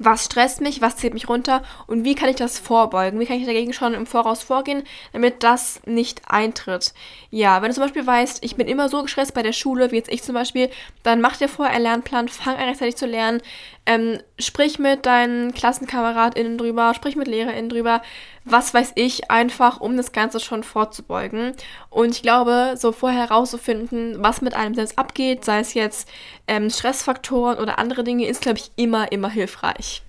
was 0.00 0.24
stresst 0.24 0.60
mich, 0.60 0.80
was 0.80 0.96
zieht 0.96 1.14
mich 1.14 1.28
runter 1.28 1.62
und 1.86 2.04
wie 2.04 2.16
kann 2.16 2.28
ich 2.28 2.34
das 2.34 2.58
vorbeugen? 2.58 3.20
Wie 3.20 3.26
kann 3.26 3.36
ich 3.36 3.46
dagegen 3.46 3.72
schon 3.72 3.94
im 3.94 4.06
Voraus 4.06 4.42
vorgehen, 4.42 4.82
damit 5.12 5.44
das 5.44 5.80
nicht 5.86 6.22
eintritt? 6.26 6.92
Ja, 7.30 7.62
wenn 7.62 7.68
du 7.68 7.74
zum 7.74 7.84
Beispiel 7.84 8.06
weißt, 8.06 8.42
ich 8.42 8.56
bin 8.56 8.66
immer 8.66 8.88
so 8.88 9.02
gestresst 9.02 9.34
bei 9.34 9.42
der 9.42 9.52
Schule, 9.52 9.92
wie 9.92 9.96
jetzt 9.96 10.10
ich 10.10 10.24
zum 10.24 10.34
Beispiel, 10.34 10.70
dann 11.04 11.20
mach 11.20 11.36
dir 11.36 11.48
vorher 11.48 11.74
einen 11.74 11.84
Lernplan, 11.84 12.28
fang 12.28 12.56
an 12.56 12.64
rechtzeitig 12.64 12.96
zu 12.96 13.06
lernen, 13.06 13.42
ähm, 13.86 14.18
sprich 14.40 14.80
mit 14.80 15.06
deinen 15.06 15.52
KlassenkameradInnen 15.54 16.58
drüber, 16.58 16.94
sprich 16.94 17.14
mit 17.14 17.28
LehrerInnen 17.28 17.68
drüber, 17.68 18.02
was 18.44 18.74
weiß 18.74 18.92
ich, 18.94 19.30
einfach 19.30 19.80
um 19.80 19.96
das 19.96 20.12
Ganze 20.12 20.40
schon 20.40 20.62
vorzubeugen. 20.62 21.52
Und 21.88 22.10
ich 22.10 22.22
glaube, 22.22 22.74
so 22.76 22.92
vorher 22.92 23.28
herauszufinden, 23.28 24.16
was 24.22 24.40
mit 24.40 24.54
einem 24.54 24.74
selbst 24.74 24.98
abgeht, 24.98 25.44
sei 25.44 25.60
es 25.60 25.74
jetzt 25.74 26.08
ähm, 26.48 26.70
Stressfaktoren 26.70 27.58
oder 27.58 27.78
andere 27.78 28.04
Dinge, 28.04 28.26
ist, 28.26 28.42
glaube 28.42 28.58
ich, 28.58 28.70
immer, 28.76 29.12
immer 29.12 29.30
hilfreich. 29.30 30.02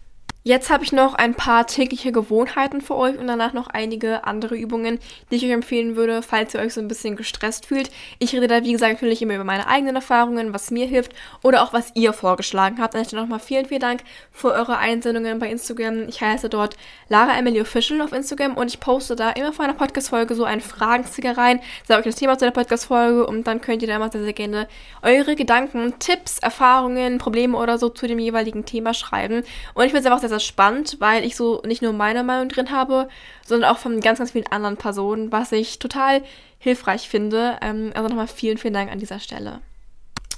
Jetzt 0.43 0.71
habe 0.71 0.83
ich 0.83 0.91
noch 0.91 1.13
ein 1.13 1.35
paar 1.35 1.67
tägliche 1.67 2.11
Gewohnheiten 2.11 2.81
für 2.81 2.95
euch 2.95 3.15
und 3.19 3.27
danach 3.27 3.53
noch 3.53 3.67
einige 3.67 4.23
andere 4.23 4.55
Übungen, 4.55 4.97
die 5.29 5.35
ich 5.35 5.45
euch 5.45 5.51
empfehlen 5.51 5.95
würde, 5.95 6.23
falls 6.23 6.55
ihr 6.55 6.61
euch 6.61 6.73
so 6.73 6.81
ein 6.81 6.87
bisschen 6.87 7.15
gestresst 7.15 7.67
fühlt. 7.67 7.91
Ich 8.17 8.33
rede 8.33 8.47
da, 8.47 8.63
wie 8.63 8.71
gesagt, 8.71 8.93
natürlich 8.93 9.21
immer 9.21 9.35
über 9.35 9.43
meine 9.43 9.67
eigenen 9.67 9.95
Erfahrungen, 9.95 10.51
was 10.51 10.71
mir 10.71 10.87
hilft 10.87 11.11
oder 11.43 11.61
auch 11.61 11.73
was 11.73 11.91
ihr 11.93 12.11
vorgeschlagen 12.11 12.81
habt. 12.81 12.95
An 12.95 13.05
nochmal 13.11 13.37
vielen, 13.37 13.67
vielen 13.67 13.81
Dank 13.81 14.01
für 14.31 14.51
eure 14.51 14.79
Einsendungen 14.79 15.37
bei 15.37 15.47
Instagram. 15.47 16.09
Ich 16.09 16.21
heiße 16.21 16.49
dort 16.49 16.75
Lara 17.07 17.37
Emily 17.37 17.61
Official 17.61 18.01
auf 18.01 18.11
Instagram 18.11 18.57
und 18.57 18.67
ich 18.67 18.79
poste 18.79 19.15
da 19.15 19.29
immer 19.29 19.53
vor 19.53 19.65
einer 19.65 19.75
Podcast-Folge 19.75 20.33
so 20.33 20.43
einen 20.43 20.61
Fragensticker 20.61 21.37
rein, 21.37 21.59
sage 21.87 21.99
euch 21.99 22.05
das 22.05 22.15
Thema 22.15 22.39
zu 22.39 22.45
der 22.45 22.51
Podcast-Folge 22.51 23.27
und 23.27 23.45
dann 23.45 23.61
könnt 23.61 23.83
ihr 23.83 23.87
da 23.87 23.97
immer 23.97 24.09
sehr, 24.09 24.23
sehr 24.23 24.33
gerne 24.33 24.67
eure 25.03 25.35
Gedanken, 25.35 25.99
Tipps, 25.99 26.39
Erfahrungen, 26.39 27.19
Probleme 27.19 27.55
oder 27.59 27.77
so 27.77 27.89
zu 27.89 28.07
dem 28.07 28.17
jeweiligen 28.17 28.65
Thema 28.65 28.95
schreiben. 28.95 29.43
Und 29.75 29.85
ich 29.85 29.93
bin 29.93 30.03
einfach 30.03 30.17
sehr 30.17 30.30
sehr 30.31 30.39
spannend, 30.39 30.97
weil 30.99 31.23
ich 31.23 31.35
so 31.35 31.61
nicht 31.65 31.81
nur 31.81 31.93
meine 31.93 32.23
Meinung 32.23 32.49
drin 32.49 32.71
habe, 32.71 33.07
sondern 33.45 33.69
auch 33.69 33.77
von 33.77 34.01
ganz, 34.01 34.19
ganz 34.19 34.31
vielen 34.31 34.47
anderen 34.47 34.77
Personen, 34.77 35.31
was 35.31 35.51
ich 35.51 35.79
total 35.79 36.23
hilfreich 36.57 37.07
finde. 37.07 37.57
Ähm, 37.61 37.91
also 37.93 38.09
nochmal 38.09 38.27
vielen, 38.27 38.57
vielen 38.57 38.73
Dank 38.73 38.91
an 38.91 38.99
dieser 38.99 39.19
Stelle. 39.19 39.61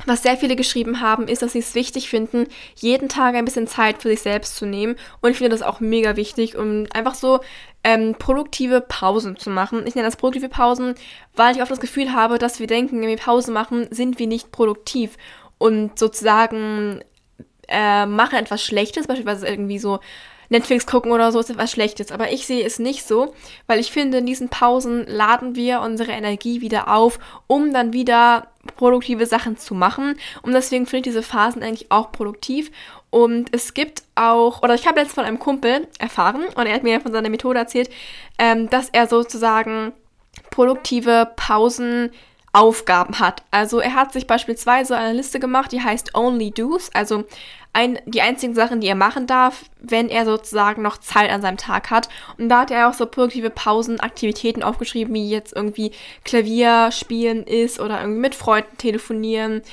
Was 0.05 0.23
sehr 0.23 0.37
viele 0.37 0.55
geschrieben 0.55 1.01
haben, 1.01 1.27
ist, 1.27 1.41
dass 1.41 1.53
sie 1.53 1.59
es 1.59 1.75
wichtig 1.75 2.09
finden, 2.09 2.47
jeden 2.75 3.09
Tag 3.09 3.35
ein 3.35 3.45
bisschen 3.45 3.67
Zeit 3.67 4.01
für 4.01 4.09
sich 4.09 4.21
selbst 4.21 4.55
zu 4.55 4.65
nehmen. 4.65 4.95
Und 5.21 5.31
ich 5.31 5.37
finde 5.37 5.51
das 5.51 5.61
auch 5.61 5.79
mega 5.79 6.15
wichtig, 6.15 6.57
um 6.57 6.87
einfach 6.93 7.15
so 7.15 7.39
ähm, 7.83 8.15
produktive 8.17 8.81
Pausen 8.81 9.37
zu 9.37 9.49
machen. 9.49 9.85
Ich 9.85 9.95
nenne 9.95 10.07
das 10.07 10.17
produktive 10.17 10.49
Pausen, 10.49 10.95
weil 11.35 11.55
ich 11.55 11.61
oft 11.61 11.71
das 11.71 11.79
Gefühl 11.79 12.11
habe, 12.11 12.37
dass 12.37 12.59
wir 12.59 12.67
denken, 12.67 13.01
wenn 13.01 13.07
wir 13.07 13.17
Pause 13.17 13.51
machen, 13.51 13.87
sind 13.91 14.19
wir 14.19 14.27
nicht 14.27 14.51
produktiv. 14.51 15.17
Und 15.57 15.97
sozusagen 15.97 17.01
äh, 17.73 18.05
machen 18.05 18.37
etwas 18.37 18.63
Schlechtes, 18.63 19.07
beispielsweise 19.07 19.47
irgendwie 19.47 19.79
so 19.79 19.99
Netflix 20.49 20.85
gucken 20.85 21.11
oder 21.11 21.31
so 21.31 21.39
ist 21.39 21.49
etwas 21.49 21.71
Schlechtes. 21.71 22.11
Aber 22.11 22.31
ich 22.31 22.45
sehe 22.45 22.63
es 22.63 22.79
nicht 22.79 23.05
so, 23.05 23.33
weil 23.67 23.79
ich 23.79 23.91
finde, 23.91 24.19
in 24.19 24.25
diesen 24.25 24.49
Pausen 24.49 25.05
laden 25.07 25.55
wir 25.55 25.81
unsere 25.81 26.11
Energie 26.11 26.61
wieder 26.61 26.93
auf, 26.93 27.19
um 27.47 27.73
dann 27.73 27.91
wieder 27.91 28.47
produktive 28.77 29.25
Sachen 29.25 29.57
zu 29.57 29.73
machen. 29.73 30.15
Und 30.41 30.53
deswegen 30.53 30.85
finde 30.85 31.09
ich 31.09 31.15
diese 31.15 31.23
Phasen 31.23 31.63
eigentlich 31.63 31.91
auch 31.91 32.11
produktiv. 32.11 32.71
Und 33.09 33.53
es 33.53 33.73
gibt 33.73 34.03
auch, 34.15 34.63
oder 34.63 34.75
ich 34.75 34.87
habe 34.87 34.99
letztens 34.99 35.15
von 35.15 35.25
einem 35.25 35.39
Kumpel 35.39 35.87
erfahren, 35.99 36.45
und 36.55 36.65
er 36.65 36.73
hat 36.73 36.83
mir 36.83 37.01
von 37.01 37.11
seiner 37.11 37.29
Methode 37.29 37.59
erzählt, 37.59 37.89
ähm, 38.39 38.69
dass 38.69 38.89
er 38.89 39.07
sozusagen 39.07 39.91
produktive 40.49 41.31
Pausen 41.35 42.11
Aufgaben 42.53 43.19
hat. 43.19 43.43
Also 43.51 43.79
er 43.79 43.95
hat 43.95 44.13
sich 44.13 44.27
beispielsweise 44.27 44.95
eine 44.95 45.13
Liste 45.13 45.39
gemacht, 45.39 45.71
die 45.71 45.81
heißt 45.81 46.15
Only 46.15 46.51
Do's, 46.51 46.91
also 46.93 47.25
ein, 47.73 47.99
die 48.05 48.21
einzigen 48.21 48.53
Sachen, 48.53 48.79
die 48.79 48.87
er 48.87 48.95
machen 48.95 49.25
darf, 49.25 49.65
wenn 49.81 50.07
er 50.07 50.25
sozusagen 50.25 50.83
noch 50.83 50.99
Zeit 50.99 51.31
an 51.31 51.41
seinem 51.41 51.57
Tag 51.57 51.89
hat. 51.89 52.07
Und 52.37 52.49
da 52.49 52.61
hat 52.61 52.71
er 52.71 52.87
auch 52.87 52.93
so 52.93 53.07
produktive 53.07 53.49
Pausen, 53.49 53.99
Aktivitäten 53.99 54.61
aufgeschrieben, 54.61 55.13
wie 55.15 55.27
jetzt 55.27 55.55
irgendwie 55.55 55.91
Klavier 56.23 56.91
spielen 56.91 57.43
ist 57.43 57.79
oder 57.79 57.99
irgendwie 57.99 58.21
mit 58.21 58.35
Freunden 58.35 58.77
telefonieren, 58.77 59.63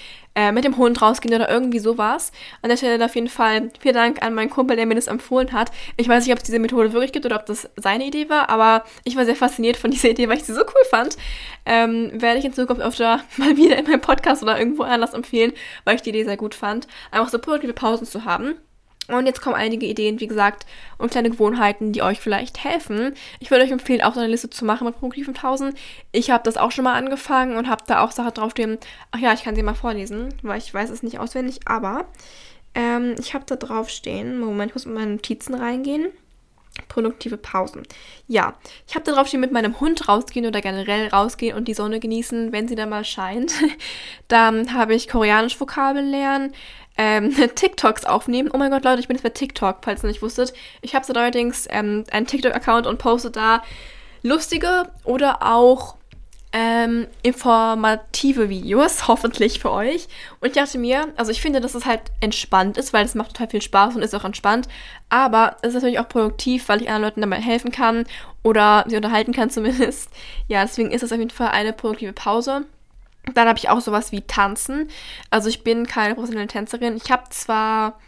äh, 0.41 0.53
mit 0.53 0.65
dem 0.65 0.79
Hund 0.79 1.03
rausgehen 1.03 1.35
oder 1.35 1.51
irgendwie 1.51 1.81
sowas. 1.81 2.33
An 2.63 2.71
der 2.71 2.79
Stelle 2.79 3.05
auf 3.05 3.15
jeden 3.15 3.29
Fall 3.29 3.71
vielen 3.79 3.95
Dank 3.95 4.23
an 4.23 4.33
meinen 4.33 4.49
Kumpel, 4.49 4.75
der 4.75 4.87
mir 4.87 4.95
das 4.95 5.07
empfohlen 5.07 5.53
hat. 5.53 5.71
Ich 5.99 6.09
weiß 6.09 6.25
nicht, 6.25 6.33
ob 6.33 6.39
es 6.39 6.45
diese 6.45 6.59
Methode 6.59 6.95
wirklich 6.95 7.13
gibt 7.13 7.27
oder 7.27 7.37
ob 7.37 7.45
das 7.45 7.69
seine 7.77 8.07
Idee 8.07 8.31
war, 8.31 8.49
aber 8.49 8.85
ich 9.05 9.17
war 9.17 9.27
sehr 9.27 9.37
fasziniert 9.37 9.77
von 9.77 9.91
dieser 9.91 10.09
Idee, 10.09 10.31
weil 10.31 10.39
ich 10.39 10.45
sie 10.45 10.55
so 10.55 10.63
cool 10.63 10.85
fand. 10.89 11.19
Ähm, 11.67 12.11
werde 12.15 12.39
ich 12.39 12.47
in 12.47 12.55
Zukunft 12.55 12.81
öfter 12.81 13.21
mal 13.37 13.59
wieder 13.59 13.77
in 13.77 13.85
meinem 13.85 14.01
Podcast 14.01 14.43
oder 14.43 14.59
irgendwo 14.59 14.85
anders 14.85 15.13
empfehlen, 15.13 15.53
weil 15.85 15.97
ich 15.97 16.03
die 16.03 16.09
Idee 16.09 16.25
sehr 16.25 16.39
gut 16.39 16.55
fand. 16.55 16.89
Einfach 17.11 17.29
so 17.29 17.39
produktive 17.39 17.75
Pausen 17.75 18.07
zu 18.07 18.25
haben. 18.25 18.55
Und 19.15 19.27
jetzt 19.27 19.41
kommen 19.41 19.57
einige 19.57 19.87
Ideen, 19.87 20.21
wie 20.21 20.27
gesagt, 20.27 20.67
und 20.99 21.11
kleine 21.11 21.31
Gewohnheiten, 21.31 21.93
die 21.93 22.03
euch 22.03 22.21
vielleicht 22.21 22.65
helfen. 22.65 23.15
Ich 23.39 23.51
würde 23.51 23.65
euch 23.65 23.71
empfehlen, 23.71 24.03
auch 24.03 24.15
so 24.15 24.21
eine 24.21 24.29
Liste 24.29 24.51
zu 24.51 24.65
machen 24.65 24.87
mit 24.87 24.99
produktiven 24.99 25.35
Pausen. 25.35 25.75
Ich 26.13 26.31
habe 26.31 26.45
das 26.45 26.57
auch 26.57 26.71
schon 26.71 26.85
mal 26.85 26.95
angefangen 26.95 27.57
und 27.57 27.69
habe 27.69 27.85
da 27.87 28.03
auch 28.03 28.13
Sachen 28.13 28.35
draufstehen. 28.35 28.79
Ach 29.11 29.19
ja, 29.19 29.33
ich 29.33 29.45
kann 29.45 29.55
sie 29.55 29.63
mal 29.63 29.75
vorlesen, 29.75 30.35
weil 30.43 30.59
ich 30.59 30.73
weiß 30.73 30.91
es 30.91 31.03
nicht 31.03 31.19
auswendig, 31.19 31.61
aber 31.67 32.07
ähm, 32.75 33.15
ich 33.19 33.35
habe 33.35 33.45
da 33.47 33.57
draufstehen. 33.57 34.39
Moment, 34.39 34.71
ich 34.71 34.75
muss 34.75 34.87
in 34.87 34.95
meine 34.95 35.13
Notizen 35.13 35.55
reingehen. 35.55 36.09
Produktive 36.89 37.37
Pausen. 37.37 37.83
Ja, 38.27 38.55
ich 38.87 38.95
habe 38.95 39.05
da 39.05 39.13
draufstehen, 39.13 39.41
mit 39.41 39.53
meinem 39.53 39.81
Hund 39.81 40.09
rausgehen 40.09 40.47
oder 40.47 40.61
generell 40.61 41.09
rausgehen 41.09 41.57
und 41.57 41.69
die 41.69 41.75
Sonne 41.75 42.01
genießen, 42.01 42.53
wenn 42.53 42.69
sie 42.69 42.77
da 42.77 42.87
mal 42.87 43.05
scheint. 43.05 43.53
Dann 44.29 44.73
habe 44.73 44.95
ich 44.95 45.09
koreanisch 45.09 45.61
Vokabeln 45.61 46.11
lernen, 46.11 46.53
ähm, 46.97 47.35
TikToks 47.55 48.05
aufnehmen. 48.05 48.51
Oh 48.53 48.59
mein 48.59 48.71
Gott, 48.71 48.85
Leute, 48.85 49.01
ich 49.01 49.09
bin 49.09 49.17
jetzt 49.17 49.23
bei 49.25 49.31
TikTok, 49.31 49.79
falls 49.83 50.05
ihr 50.05 50.09
nicht 50.09 50.23
wusstet. 50.23 50.53
Ich 50.83 50.95
habe 50.95 51.07
allerdings 51.09 51.67
ähm, 51.71 52.05
einen 52.11 52.27
TikTok-Account 52.27 52.87
und 52.87 52.99
poste 52.99 53.31
da 53.31 53.63
lustige 54.23 54.91
oder 55.05 55.43
auch 55.43 55.97
ähm, 56.53 57.07
informative 57.23 58.49
Videos, 58.49 59.09
hoffentlich 59.09 59.61
für 59.61 59.71
euch. 59.71 60.09
Und 60.41 60.49
ich 60.49 60.55
dachte 60.55 60.79
mir, 60.79 61.09
also 61.17 61.31
ich 61.31 61.41
finde, 61.41 61.61
dass 61.61 61.75
es 61.75 61.87
halt 61.87 62.03
entspannt 62.21 62.77
ist, 62.77 62.93
weil 62.93 63.05
es 63.05 63.15
macht 63.15 63.33
total 63.33 63.49
viel 63.49 63.63
Spaß 63.63 63.97
und 63.97 64.03
ist 64.03 64.15
auch 64.15 64.25
entspannt. 64.25 64.69
Aber 65.09 65.57
es 65.63 65.69
ist 65.69 65.75
natürlich 65.75 66.01
auch 66.01 66.09
produktiv, 66.09 66.69
weil 66.69 66.83
ich 66.83 66.89
anderen 66.89 67.03
Leuten 67.05 67.21
dabei 67.21 67.41
helfen 67.41 67.71
kann 67.71 68.05
oder 68.43 68.85
sie 68.89 68.97
unterhalten 68.97 69.33
kann 69.33 69.51
zumindest. 69.51 70.11
Ja, 70.49 70.63
deswegen 70.63 70.91
ist 70.91 71.03
es 71.03 71.13
auf 71.13 71.19
jeden 71.19 71.31
Fall 71.31 71.49
eine 71.49 71.73
produktive 71.73 72.13
Pause. 72.13 72.67
Dann 73.35 73.49
habe 73.49 73.59
ich 73.59 73.69
auch 73.69 73.81
sowas 73.81 74.13
wie 74.13 74.23
Tanzen. 74.23 74.89
Also 75.31 75.49
ich 75.49 75.63
bin 75.63 75.87
keine 75.87 76.15
professionelle 76.15 76.49
Tänzerin. 76.49 76.97
Ich 76.97 77.11
habe 77.11 77.25
zwar 77.31 77.99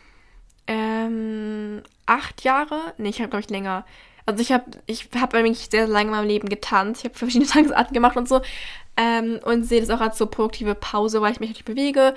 ähm, 0.66 1.82
acht 2.06 2.42
Jahre, 2.42 2.94
nee, 2.98 3.10
ich 3.10 3.20
habe 3.20 3.28
glaube 3.28 3.42
ich 3.42 3.50
länger. 3.50 3.84
Also 4.24 4.40
ich 4.40 4.52
habe 4.52 4.64
ich 4.86 5.08
hab 5.16 5.34
eigentlich 5.34 5.68
sehr, 5.70 5.86
sehr 5.86 5.88
lange 5.88 6.10
in 6.10 6.16
meinem 6.16 6.28
Leben 6.28 6.48
getanzt. 6.48 7.02
Ich 7.02 7.10
habe 7.10 7.18
verschiedene 7.18 7.50
Tanzarten 7.50 7.94
gemacht 7.94 8.16
und 8.16 8.28
so. 8.28 8.40
Ähm, 8.96 9.40
und 9.44 9.64
sehe 9.64 9.80
das 9.80 9.90
auch 9.90 10.00
als 10.00 10.18
so 10.18 10.26
produktive 10.26 10.74
Pause, 10.74 11.20
weil 11.20 11.32
ich 11.32 11.40
mich 11.40 11.50
natürlich 11.50 11.64
bewege. 11.64 12.14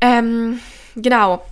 Ähm, 0.00 0.60
genau. 0.96 1.42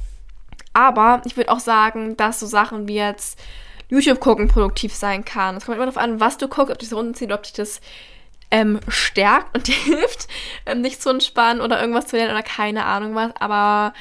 Aber 0.72 1.22
ich 1.24 1.36
würde 1.36 1.50
auch 1.50 1.60
sagen, 1.60 2.16
dass 2.16 2.40
so 2.40 2.46
Sachen 2.46 2.86
wie 2.86 2.96
jetzt 2.96 3.40
YouTube 3.88 4.20
gucken 4.20 4.48
produktiv 4.48 4.94
sein 4.94 5.24
kann. 5.24 5.56
Es 5.56 5.64
kommt 5.64 5.76
immer 5.76 5.86
darauf 5.86 6.02
an, 6.02 6.20
was 6.20 6.38
du 6.38 6.48
guckst, 6.48 6.72
ob 6.72 6.78
dich 6.78 6.90
das 6.90 6.98
runterzieht, 6.98 7.32
ob 7.32 7.42
dich 7.44 7.54
das 7.54 7.80
ähm, 8.56 8.80
stärkt 8.88 9.54
und 9.54 9.66
dir 9.66 9.74
hilft, 9.74 10.28
ähm, 10.64 10.82
dich 10.82 10.98
zu 10.98 11.10
entspannen 11.10 11.60
oder 11.60 11.78
irgendwas 11.78 12.06
zu 12.06 12.16
lernen 12.16 12.32
oder 12.32 12.42
keine 12.42 12.86
Ahnung 12.86 13.14
was. 13.14 13.32
Aber 13.38 13.92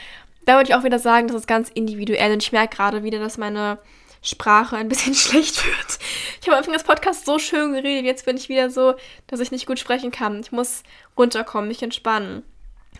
da 0.45 0.55
würde 0.55 0.69
ich 0.69 0.75
auch 0.75 0.85
wieder 0.85 0.99
sagen, 0.99 1.27
das 1.27 1.35
ist 1.35 1.47
ganz 1.47 1.69
individuell 1.69 2.31
und 2.31 2.41
ich 2.41 2.53
merke 2.53 2.77
gerade 2.77 3.03
wieder, 3.03 3.19
dass 3.19 3.37
meine 3.37 3.79
Sprache 4.21 4.77
ein 4.77 4.87
bisschen 4.87 5.13
schlecht 5.13 5.65
wird. 5.65 5.99
Ich 6.39 6.47
habe 6.47 6.53
am 6.53 6.59
Anfang 6.59 6.73
des 6.73 6.83
Podcasts 6.83 7.25
so 7.25 7.37
schön 7.37 7.73
geredet, 7.73 8.05
jetzt 8.05 8.25
bin 8.25 8.37
ich 8.37 8.47
wieder 8.47 8.69
so, 8.69 8.95
dass 9.27 9.41
ich 9.41 9.51
nicht 9.51 9.65
gut 9.65 9.77
sprechen 9.77 10.11
kann. 10.11 10.39
Ich 10.39 10.53
muss 10.53 10.83
runterkommen, 11.17 11.67
mich 11.67 11.83
entspannen. 11.83 12.43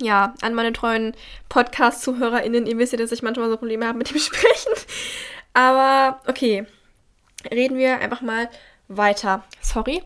Ja, 0.02 0.34
an 0.42 0.54
meine 0.56 0.74
treuen 0.74 1.16
Podcast-ZuhörerInnen, 1.48 2.66
ihr 2.66 2.78
wisst 2.78 2.92
ja, 2.92 3.00
dass 3.00 3.14
ich 3.14 3.24
manchmal 3.24 3.50
so 3.50 3.56
Probleme 3.56 3.88
habe 3.88 3.98
mit 3.98 4.10
dem 4.10 4.20
Sprechen. 4.20 4.74
Aber 5.54 6.20
okay, 6.28 6.66
reden 7.50 7.78
wir 7.78 8.00
einfach 8.00 8.20
mal 8.20 8.50
weiter. 8.90 9.44
Sorry. 9.62 10.04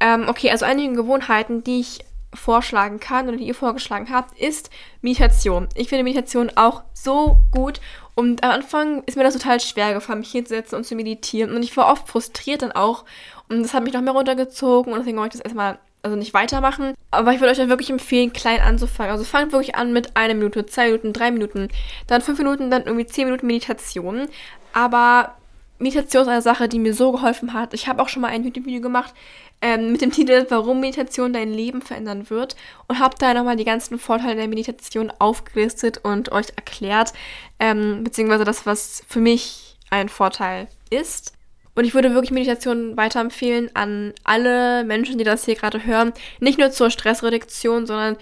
Ähm, 0.00 0.26
okay, 0.28 0.50
also 0.50 0.64
einige 0.64 0.94
Gewohnheiten, 0.94 1.64
die 1.64 1.80
ich 1.80 2.00
vorschlagen 2.34 3.00
kann 3.00 3.28
oder 3.28 3.36
die 3.36 3.46
ihr 3.46 3.54
vorgeschlagen 3.54 4.08
habt, 4.10 4.38
ist 4.38 4.70
Meditation. 5.00 5.68
Ich 5.74 5.88
finde 5.88 6.04
Meditation 6.04 6.50
auch 6.54 6.82
so 6.92 7.38
gut 7.50 7.80
und 8.14 8.42
am 8.44 8.50
Anfang 8.50 9.02
ist 9.04 9.16
mir 9.16 9.24
das 9.24 9.34
total 9.34 9.60
schwer 9.60 9.94
gefallen, 9.94 10.20
mich 10.20 10.32
hinzusetzen 10.32 10.76
und 10.76 10.84
zu 10.84 10.94
meditieren 10.94 11.54
und 11.54 11.62
ich 11.62 11.76
war 11.76 11.90
oft 11.90 12.08
frustriert 12.08 12.62
dann 12.62 12.72
auch 12.72 13.04
und 13.48 13.62
das 13.62 13.74
hat 13.74 13.84
mich 13.84 13.94
noch 13.94 14.02
mehr 14.02 14.12
runtergezogen 14.12 14.92
und 14.92 14.98
deswegen 14.98 15.18
wollte 15.18 15.36
ich 15.36 15.42
das 15.42 15.50
erstmal 15.50 15.78
also 16.02 16.16
nicht 16.16 16.34
weitermachen. 16.34 16.94
Aber 17.10 17.32
ich 17.32 17.40
würde 17.40 17.50
euch 17.50 17.58
dann 17.58 17.68
wirklich 17.68 17.90
empfehlen, 17.90 18.32
klein 18.32 18.60
anzufangen. 18.60 19.10
Also 19.10 19.24
fangt 19.24 19.52
wirklich 19.52 19.74
an 19.74 19.92
mit 19.92 20.16
einer 20.16 20.34
Minute, 20.34 20.64
zwei 20.66 20.86
Minuten, 20.86 21.12
drei 21.12 21.32
Minuten, 21.32 21.68
dann 22.06 22.22
fünf 22.22 22.38
Minuten, 22.38 22.70
dann 22.70 22.84
irgendwie 22.84 23.06
zehn 23.06 23.24
Minuten 23.24 23.46
Meditation. 23.46 24.28
Aber 24.72 25.34
Meditation 25.78 26.22
ist 26.22 26.28
eine 26.28 26.42
Sache, 26.42 26.68
die 26.68 26.78
mir 26.78 26.94
so 26.94 27.12
geholfen 27.12 27.52
hat. 27.52 27.74
Ich 27.74 27.88
habe 27.88 28.00
auch 28.00 28.08
schon 28.08 28.22
mal 28.22 28.28
ein 28.28 28.44
YouTube-Video 28.44 28.80
gemacht, 28.80 29.14
ähm, 29.62 29.92
mit 29.92 30.00
dem 30.00 30.12
Titel 30.12 30.46
Warum 30.48 30.80
Meditation 30.80 31.32
dein 31.32 31.52
Leben 31.52 31.82
verändern 31.82 32.28
wird 32.30 32.56
und 32.88 32.98
habe 32.98 33.16
da 33.18 33.34
nochmal 33.34 33.56
die 33.56 33.64
ganzen 33.64 33.98
Vorteile 33.98 34.36
der 34.36 34.48
Meditation 34.48 35.12
aufgelistet 35.18 35.98
und 36.02 36.32
euch 36.32 36.48
erklärt, 36.56 37.12
ähm, 37.58 38.04
beziehungsweise 38.04 38.44
das, 38.44 38.66
was 38.66 39.02
für 39.08 39.20
mich 39.20 39.76
ein 39.90 40.08
Vorteil 40.08 40.68
ist. 40.90 41.32
Und 41.74 41.84
ich 41.84 41.94
würde 41.94 42.14
wirklich 42.14 42.30
Meditation 42.30 42.96
weiterempfehlen 42.96 43.70
an 43.74 44.14
alle 44.24 44.82
Menschen, 44.84 45.18
die 45.18 45.24
das 45.24 45.44
hier 45.44 45.56
gerade 45.56 45.84
hören. 45.84 46.12
Nicht 46.40 46.58
nur 46.58 46.70
zur 46.70 46.90
Stressreduktion, 46.90 47.86
sondern 47.86 48.16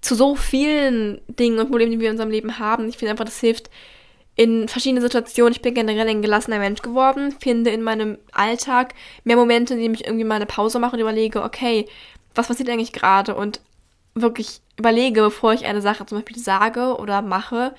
zu 0.00 0.14
so 0.14 0.34
vielen 0.34 1.20
Dingen 1.28 1.58
und 1.58 1.68
Problemen, 1.68 1.92
die 1.92 2.00
wir 2.00 2.08
in 2.08 2.14
unserem 2.14 2.30
Leben 2.30 2.58
haben. 2.58 2.88
Ich 2.88 2.96
finde 2.98 3.12
einfach, 3.12 3.24
das 3.24 3.40
hilft 3.40 3.70
in 4.36 4.68
verschiedenen 4.68 5.02
Situationen. 5.02 5.52
Ich 5.52 5.62
bin 5.62 5.74
generell 5.74 6.08
ein 6.08 6.22
gelassener 6.22 6.58
Mensch 6.58 6.82
geworden, 6.82 7.32
finde 7.32 7.70
in 7.70 7.82
meinem 7.82 8.18
Alltag 8.32 8.94
mehr 9.24 9.36
Momente, 9.36 9.74
in 9.74 9.80
denen 9.80 9.94
ich 9.94 10.04
irgendwie 10.04 10.24
mal 10.24 10.36
eine 10.36 10.46
Pause 10.46 10.78
mache 10.78 10.94
und 10.94 11.00
überlege, 11.00 11.42
okay, 11.42 11.86
was 12.34 12.48
passiert 12.48 12.68
eigentlich 12.68 12.92
gerade? 12.92 13.34
Und 13.34 13.60
wirklich 14.14 14.60
überlege, 14.78 15.22
bevor 15.22 15.54
ich 15.54 15.64
eine 15.64 15.80
Sache 15.80 16.06
zum 16.06 16.18
Beispiel 16.18 16.38
sage 16.38 16.96
oder 16.96 17.22
mache. 17.22 17.74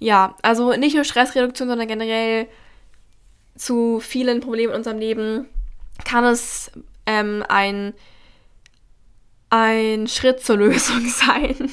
Ja, 0.00 0.36
also 0.42 0.72
nicht 0.72 0.94
nur 0.94 1.04
Stressreduktion, 1.04 1.68
sondern 1.68 1.88
generell 1.88 2.48
zu 3.56 4.00
vielen 4.00 4.40
Problemen 4.40 4.72
in 4.72 4.78
unserem 4.78 4.98
Leben 4.98 5.48
kann 6.04 6.24
es 6.24 6.72
ähm, 7.06 7.44
ein 7.48 7.94
ein 9.50 10.08
Schritt 10.08 10.40
zur 10.40 10.56
Lösung 10.56 11.00
sein. 11.08 11.70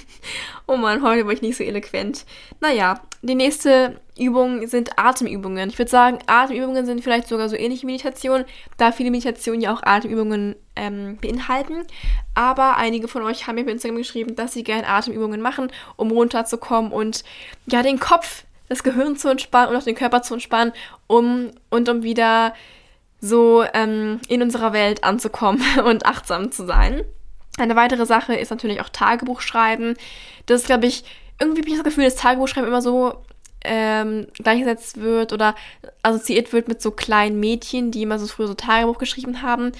oh 0.67 0.77
man, 0.77 1.01
heute 1.01 1.25
war 1.25 1.33
ich 1.33 1.41
nicht 1.41 1.57
so 1.57 1.63
eloquent. 1.63 2.25
Naja, 2.59 3.01
die 3.21 3.35
nächste 3.35 3.99
Übung 4.17 4.67
sind 4.67 4.97
Atemübungen. 4.97 5.69
Ich 5.69 5.77
würde 5.77 5.91
sagen, 5.91 6.19
Atemübungen 6.27 6.85
sind 6.85 7.03
vielleicht 7.03 7.27
sogar 7.27 7.49
so 7.49 7.55
ähnliche 7.55 7.85
Meditationen, 7.85 8.45
da 8.77 8.91
viele 8.91 9.11
Meditationen 9.11 9.61
ja 9.61 9.73
auch 9.73 9.83
Atemübungen 9.83 10.55
ähm, 10.75 11.17
beinhalten. 11.17 11.85
Aber 12.35 12.77
einige 12.77 13.07
von 13.07 13.23
euch 13.23 13.47
haben 13.47 13.55
mir 13.55 13.65
bei 13.65 13.71
Instagram 13.71 13.97
geschrieben, 13.97 14.35
dass 14.35 14.53
sie 14.53 14.63
gerne 14.63 14.87
Atemübungen 14.87 15.41
machen, 15.41 15.71
um 15.97 16.11
runterzukommen 16.11 16.91
und 16.91 17.23
ja, 17.67 17.83
den 17.83 17.99
Kopf, 17.99 18.43
das 18.69 18.83
Gehirn 18.83 19.17
zu 19.17 19.29
entspannen 19.29 19.69
und 19.69 19.75
auch 19.75 19.83
den 19.83 19.95
Körper 19.95 20.21
zu 20.21 20.35
entspannen, 20.35 20.73
um 21.07 21.51
und 21.69 21.89
um 21.89 22.03
wieder 22.03 22.53
so 23.19 23.63
ähm, 23.73 24.19
in 24.27 24.41
unserer 24.41 24.73
Welt 24.73 25.03
anzukommen 25.03 25.61
und 25.85 26.05
achtsam 26.05 26.51
zu 26.51 26.65
sein. 26.65 27.03
Eine 27.57 27.75
weitere 27.75 28.05
Sache 28.05 28.33
ist 28.35 28.49
natürlich 28.49 28.81
auch 28.81 28.89
Tagebuch 28.89 29.41
schreiben. 29.41 29.95
Das 30.45 30.61
ist, 30.61 30.67
glaube 30.67 30.85
ich, 30.85 31.03
irgendwie 31.39 31.61
habe 31.61 31.69
ich 31.69 31.75
das 31.75 31.83
Gefühl, 31.83 32.05
dass 32.05 32.15
Tagebuchschreiben 32.15 32.69
immer 32.69 32.81
so 32.81 33.15
ähm, 33.63 34.27
gleichgesetzt 34.33 35.01
wird 35.01 35.33
oder 35.33 35.55
assoziiert 36.01 36.53
wird 36.53 36.67
mit 36.67 36.81
so 36.81 36.91
kleinen 36.91 37.39
Mädchen, 37.39 37.91
die 37.91 38.03
immer 38.03 38.19
so 38.19 38.27
früher 38.27 38.47
so 38.47 38.53
Tagebuch 38.53 38.97
geschrieben 38.97 39.41
haben. 39.41 39.71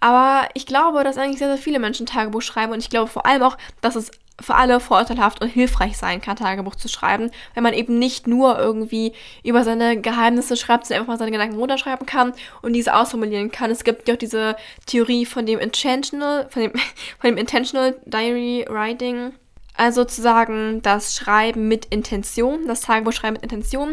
Aber 0.00 0.48
ich 0.54 0.66
glaube, 0.66 1.04
dass 1.04 1.18
eigentlich 1.18 1.38
sehr, 1.38 1.48
sehr 1.48 1.58
viele 1.58 1.78
Menschen 1.78 2.06
Tagebuch 2.06 2.42
schreiben 2.42 2.72
und 2.72 2.78
ich 2.78 2.90
glaube 2.90 3.10
vor 3.10 3.26
allem 3.26 3.42
auch, 3.42 3.58
dass 3.80 3.96
es 3.96 4.10
für 4.40 4.54
alle 4.54 4.80
vorteilhaft 4.80 5.42
und 5.42 5.48
hilfreich 5.48 5.96
sein 5.96 6.20
kann, 6.20 6.36
Tagebuch 6.36 6.76
zu 6.76 6.88
schreiben, 6.88 7.30
wenn 7.54 7.62
man 7.62 7.74
eben 7.74 7.98
nicht 7.98 8.26
nur 8.26 8.58
irgendwie 8.58 9.12
über 9.42 9.64
seine 9.64 10.00
Geheimnisse 10.00 10.56
schreibt, 10.56 10.86
sondern 10.86 11.02
einfach 11.02 11.14
mal 11.14 11.18
seine 11.18 11.32
Gedanken 11.32 11.56
runterschreiben 11.56 12.06
kann 12.06 12.32
und 12.62 12.72
diese 12.72 12.94
ausformulieren 12.94 13.50
kann. 13.50 13.70
Es 13.70 13.84
gibt 13.84 14.06
ja 14.08 14.14
auch 14.14 14.18
diese 14.18 14.56
Theorie 14.86 15.26
von 15.26 15.44
dem 15.44 15.58
Intentional, 15.58 16.48
von 16.50 16.62
dem, 16.62 16.72
von 17.18 17.30
dem 17.30 17.36
Intentional 17.36 17.96
Diary 18.06 18.64
Writing. 18.68 19.32
Also 19.76 20.02
sozusagen 20.02 20.82
das 20.82 21.14
Schreiben 21.14 21.68
mit 21.68 21.86
Intention, 21.86 22.66
das 22.66 22.80
Tagebuch 22.80 23.12
schreiben 23.12 23.34
mit 23.34 23.44
Intention. 23.44 23.92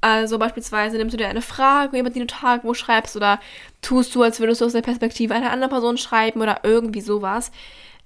Also 0.00 0.38
beispielsweise 0.38 0.96
nimmst 0.96 1.14
du 1.14 1.16
dir 1.16 1.28
eine 1.28 1.42
Frage, 1.42 1.98
über 1.98 2.10
die 2.10 2.20
du 2.20 2.26
Tagebuch 2.26 2.74
schreibst 2.74 3.16
oder 3.16 3.40
tust 3.80 4.14
du, 4.14 4.22
als 4.22 4.38
würdest 4.38 4.60
du 4.60 4.66
aus 4.66 4.72
der 4.72 4.82
Perspektive 4.82 5.34
einer 5.34 5.50
anderen 5.50 5.70
Person 5.70 5.96
schreiben 5.96 6.40
oder 6.40 6.60
irgendwie 6.62 7.00
sowas. 7.00 7.50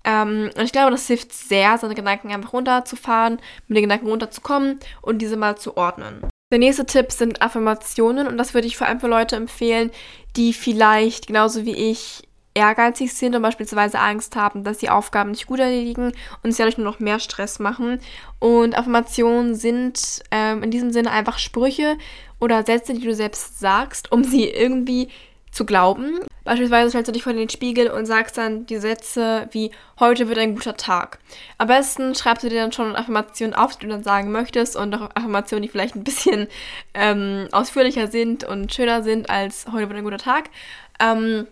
Ähm, 0.09 0.51
und 0.57 0.65
ich 0.65 0.73
glaube, 0.73 0.91
das 0.91 1.07
hilft 1.07 1.33
sehr, 1.35 1.77
seine 1.77 1.95
Gedanken 1.95 2.33
einfach 2.33 2.55
runterzufahren, 2.55 3.39
mit 3.67 3.77
den 3.77 3.85
Gedanken 3.85 4.09
runterzukommen 4.09 4.81
und 5.03 5.19
diese 5.19 5.37
mal 5.37 5.59
zu 5.59 5.77
ordnen. 5.77 6.27
Der 6.51 6.59
nächste 6.59 6.87
Tipp 6.87 7.13
sind 7.13 7.43
Affirmationen 7.43 8.27
und 8.27 8.39
das 8.39 8.55
würde 8.55 8.67
ich 8.67 8.79
vor 8.79 8.87
allem 8.87 9.01
für 9.01 9.07
Leute 9.07 9.37
empfehlen, 9.37 9.91
die 10.35 10.55
vielleicht 10.55 11.27
genauso 11.27 11.67
wie 11.67 11.75
ich 11.75 12.23
ehrgeizig 12.55 13.13
sind 13.13 13.37
und 13.37 13.43
beispielsweise 13.43 14.01
Angst 14.01 14.35
haben, 14.35 14.65
dass 14.65 14.81
sie 14.81 14.89
Aufgaben 14.89 15.31
nicht 15.31 15.47
gut 15.47 15.61
erledigen 15.61 16.13
und 16.43 16.51
sich 16.51 16.57
dadurch 16.57 16.79
nur 16.79 16.87
noch 16.87 17.01
mehr 17.01 17.21
Stress 17.21 17.59
machen. 17.59 18.01
Und 18.39 18.77
Affirmationen 18.77 19.55
sind 19.55 20.23
ähm, 20.31 20.63
in 20.63 20.71
diesem 20.71 20.91
Sinne 20.91 21.11
einfach 21.11 21.39
Sprüche 21.39 21.99
oder 22.41 22.65
Sätze, 22.65 22.95
die 22.95 23.05
du 23.05 23.15
selbst 23.15 23.61
sagst, 23.61 24.11
um 24.11 24.25
sie 24.25 24.49
irgendwie 24.49 25.09
zu 25.59 25.67
glauben. 25.67 26.21
Beispielsweise 26.45 26.91
stellst 26.91 27.09
du 27.09 27.13
dich 27.13 27.25
vor 27.25 27.33
den 27.33 27.49
Spiegel 27.49 27.91
und 27.91 28.07
sagst 28.07 28.39
dann 28.39 28.65
die 28.67 28.79
Sätze 28.79 29.49
wie 29.51 29.73
heute 29.99 30.29
wird 30.29 30.39
ein 30.39 30.55
guter 30.55 30.77
Tag. 30.77 31.19
Am 31.59 31.67
besten 31.67 32.15
schreibst 32.15 32.45
du 32.45 32.49
dir 32.49 32.63
dann 32.63 32.71
schon 32.71 32.95
Affirmationen 32.95 33.55
auf, 33.55 33.77
die 33.77 33.87
du 33.87 33.89
dann 33.89 34.05
sagen 34.05 34.31
möchtest 34.31 34.77
und 34.77 34.95
auch 34.95 35.11
Affirmationen, 35.15 35.65
die 35.65 35.69
vielleicht 35.69 35.97
ein 35.97 36.05
bisschen 36.05 36.47
ähm, 36.95 37.49
ausführlicher 37.51 38.07
sind 38.07 38.45
und 38.45 38.73
schöner 38.73 39.03
sind 39.03 39.29
als 39.31 39.67
heute 39.67 39.89
wird 39.89 39.99
ein 39.99 40.05
guter 40.05 40.19
Tag. 40.19 40.49
Ähm, 41.01 41.49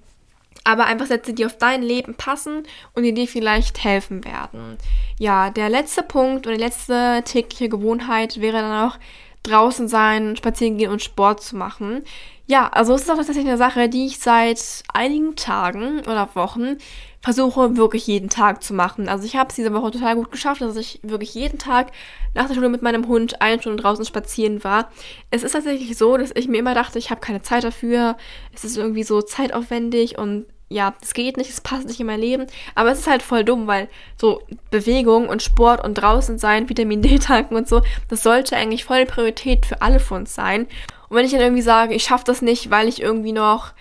aber 0.62 0.86
einfach 0.86 1.06
Sätze, 1.06 1.34
die 1.34 1.46
auf 1.46 1.58
dein 1.58 1.82
Leben 1.82 2.14
passen 2.14 2.62
und 2.94 3.02
die 3.02 3.12
dir 3.12 3.26
vielleicht 3.26 3.82
helfen 3.82 4.24
werden. 4.24 4.78
Ja, 5.18 5.50
der 5.50 5.68
letzte 5.68 6.04
Punkt 6.04 6.46
und 6.46 6.52
die 6.52 6.62
letzte 6.62 7.22
tägliche 7.24 7.68
Gewohnheit 7.68 8.40
wäre 8.40 8.58
dann 8.58 8.88
auch 8.88 8.98
draußen 9.42 9.88
sein, 9.88 10.36
spazieren 10.36 10.78
gehen 10.78 10.90
und 10.90 11.02
Sport 11.02 11.42
zu 11.42 11.56
machen. 11.56 12.02
Ja, 12.48 12.68
also 12.68 12.94
es 12.94 13.02
ist 13.02 13.10
auch 13.10 13.16
tatsächlich 13.16 13.46
eine 13.46 13.56
Sache, 13.56 13.88
die 13.88 14.06
ich 14.06 14.18
seit 14.20 14.60
einigen 14.92 15.34
Tagen 15.34 16.00
oder 16.00 16.28
Wochen 16.34 16.76
versuche 17.20 17.76
wirklich 17.76 18.06
jeden 18.06 18.28
Tag 18.28 18.62
zu 18.62 18.72
machen. 18.72 19.08
Also 19.08 19.24
ich 19.24 19.34
habe 19.34 19.48
es 19.48 19.56
diese 19.56 19.74
Woche 19.74 19.90
total 19.90 20.14
gut 20.14 20.30
geschafft, 20.30 20.60
dass 20.60 20.76
ich 20.76 21.00
wirklich 21.02 21.34
jeden 21.34 21.58
Tag 21.58 21.90
nach 22.34 22.46
der 22.46 22.54
Schule 22.54 22.68
mit 22.68 22.82
meinem 22.82 23.08
Hund 23.08 23.42
eine 23.42 23.60
Stunde 23.60 23.82
draußen 23.82 24.04
spazieren 24.04 24.62
war. 24.62 24.92
Es 25.32 25.42
ist 25.42 25.52
tatsächlich 25.52 25.98
so, 25.98 26.16
dass 26.16 26.30
ich 26.36 26.46
mir 26.46 26.58
immer 26.58 26.74
dachte, 26.74 27.00
ich 27.00 27.10
habe 27.10 27.20
keine 27.20 27.42
Zeit 27.42 27.64
dafür. 27.64 28.16
Es 28.54 28.64
ist 28.64 28.76
irgendwie 28.76 29.02
so 29.02 29.22
zeitaufwendig 29.22 30.16
und 30.18 30.46
ja, 30.68 30.94
es 31.00 31.14
geht 31.14 31.36
nicht, 31.36 31.50
es 31.50 31.60
passt 31.60 31.86
nicht 31.86 31.98
in 32.00 32.06
mein 32.06 32.20
Leben. 32.20 32.46
Aber 32.76 32.92
es 32.92 33.00
ist 33.00 33.06
halt 33.08 33.22
voll 33.22 33.44
dumm, 33.44 33.66
weil 33.66 33.88
so 34.16 34.42
Bewegung 34.70 35.28
und 35.28 35.42
Sport 35.42 35.84
und 35.84 35.94
draußen 35.94 36.38
sein, 36.38 36.68
Vitamin 36.68 37.02
D 37.02 37.18
tanken 37.20 37.56
und 37.56 37.68
so, 37.68 37.82
das 38.08 38.22
sollte 38.22 38.56
eigentlich 38.56 38.84
voll 38.84 39.04
die 39.04 39.10
Priorität 39.10 39.66
für 39.66 39.82
alle 39.82 39.98
von 39.98 40.18
uns 40.18 40.34
sein. 40.34 40.68
Und 41.08 41.16
wenn 41.16 41.24
ich 41.24 41.32
dann 41.32 41.40
irgendwie 41.40 41.62
sage, 41.62 41.94
ich 41.94 42.04
schaffe 42.04 42.24
das 42.24 42.42
nicht, 42.42 42.70
weil 42.70 42.88
ich 42.88 43.00
irgendwie 43.00 43.32
noch 43.32 43.72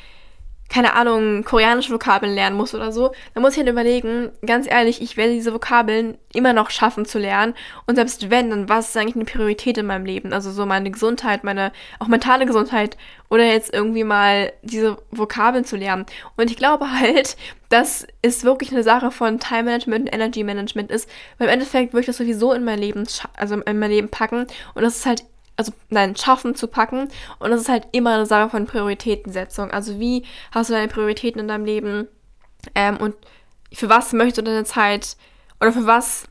keine 0.67 0.93
Ahnung, 0.93 1.43
koreanische 1.43 1.93
Vokabeln 1.93 2.33
lernen 2.33 2.57
muss 2.57 2.73
oder 2.73 2.91
so, 2.91 3.11
dann 3.33 3.43
muss 3.43 3.53
ich 3.53 3.59
halt 3.59 3.69
überlegen, 3.69 4.31
ganz 4.45 4.69
ehrlich, 4.69 5.01
ich 5.01 5.15
werde 5.15 5.33
diese 5.33 5.53
Vokabeln 5.53 6.17
immer 6.33 6.53
noch 6.53 6.71
schaffen 6.71 7.05
zu 7.05 7.19
lernen. 7.19 7.53
Und 7.85 7.95
selbst 7.95 8.29
wenn, 8.31 8.49
dann 8.49 8.67
was 8.67 8.89
ist 8.89 8.97
eigentlich 8.97 9.15
eine 9.15 9.25
Priorität 9.25 9.77
in 9.77 9.85
meinem 9.85 10.05
Leben? 10.05 10.33
Also 10.33 10.51
so 10.51 10.65
meine 10.65 10.89
Gesundheit, 10.89 11.43
meine 11.43 11.71
auch 11.99 12.07
mentale 12.07 12.45
Gesundheit 12.45 12.97
oder 13.29 13.45
jetzt 13.45 13.73
irgendwie 13.73 14.03
mal 14.03 14.53
diese 14.63 14.97
Vokabeln 15.11 15.65
zu 15.65 15.77
lernen. 15.77 16.05
Und 16.35 16.49
ich 16.49 16.57
glaube 16.57 16.91
halt, 16.99 17.37
dass 17.69 18.07
es 18.21 18.43
wirklich 18.43 18.71
eine 18.71 18.83
Sache 18.83 19.11
von 19.11 19.39
Time 19.39 19.63
Management 19.63 20.07
und 20.07 20.13
Energy 20.13 20.43
Management 20.43 20.91
ist, 20.91 21.07
weil 21.37 21.47
im 21.47 21.53
Endeffekt 21.53 21.93
würde 21.93 22.01
ich 22.01 22.07
das 22.07 22.17
sowieso 22.17 22.53
in 22.53 22.63
mein 22.63 22.79
Leben, 22.79 23.07
also 23.37 23.55
in 23.61 23.79
mein 23.79 23.91
Leben 23.91 24.09
packen. 24.09 24.47
Und 24.73 24.83
das 24.83 24.97
ist 24.97 25.05
halt 25.05 25.23
also 25.57 25.71
nein, 25.89 26.15
schaffen 26.15 26.55
zu 26.55 26.67
packen. 26.67 27.09
Und 27.39 27.49
das 27.51 27.61
ist 27.61 27.69
halt 27.69 27.87
immer 27.91 28.15
eine 28.15 28.25
Sache 28.25 28.49
von 28.49 28.65
Prioritätensetzung. 28.65 29.71
Also 29.71 29.99
wie 29.99 30.23
hast 30.51 30.69
du 30.69 30.73
deine 30.73 30.87
Prioritäten 30.87 31.39
in 31.39 31.47
deinem 31.47 31.65
Leben 31.65 32.07
ähm, 32.73 32.97
und 32.97 33.15
für 33.73 33.89
was 33.89 34.13
möchtest 34.13 34.39
du 34.39 34.43
deine 34.43 34.63
Zeit 34.63 35.17
oder 35.59 35.71
für 35.71 35.85
was 35.85 36.27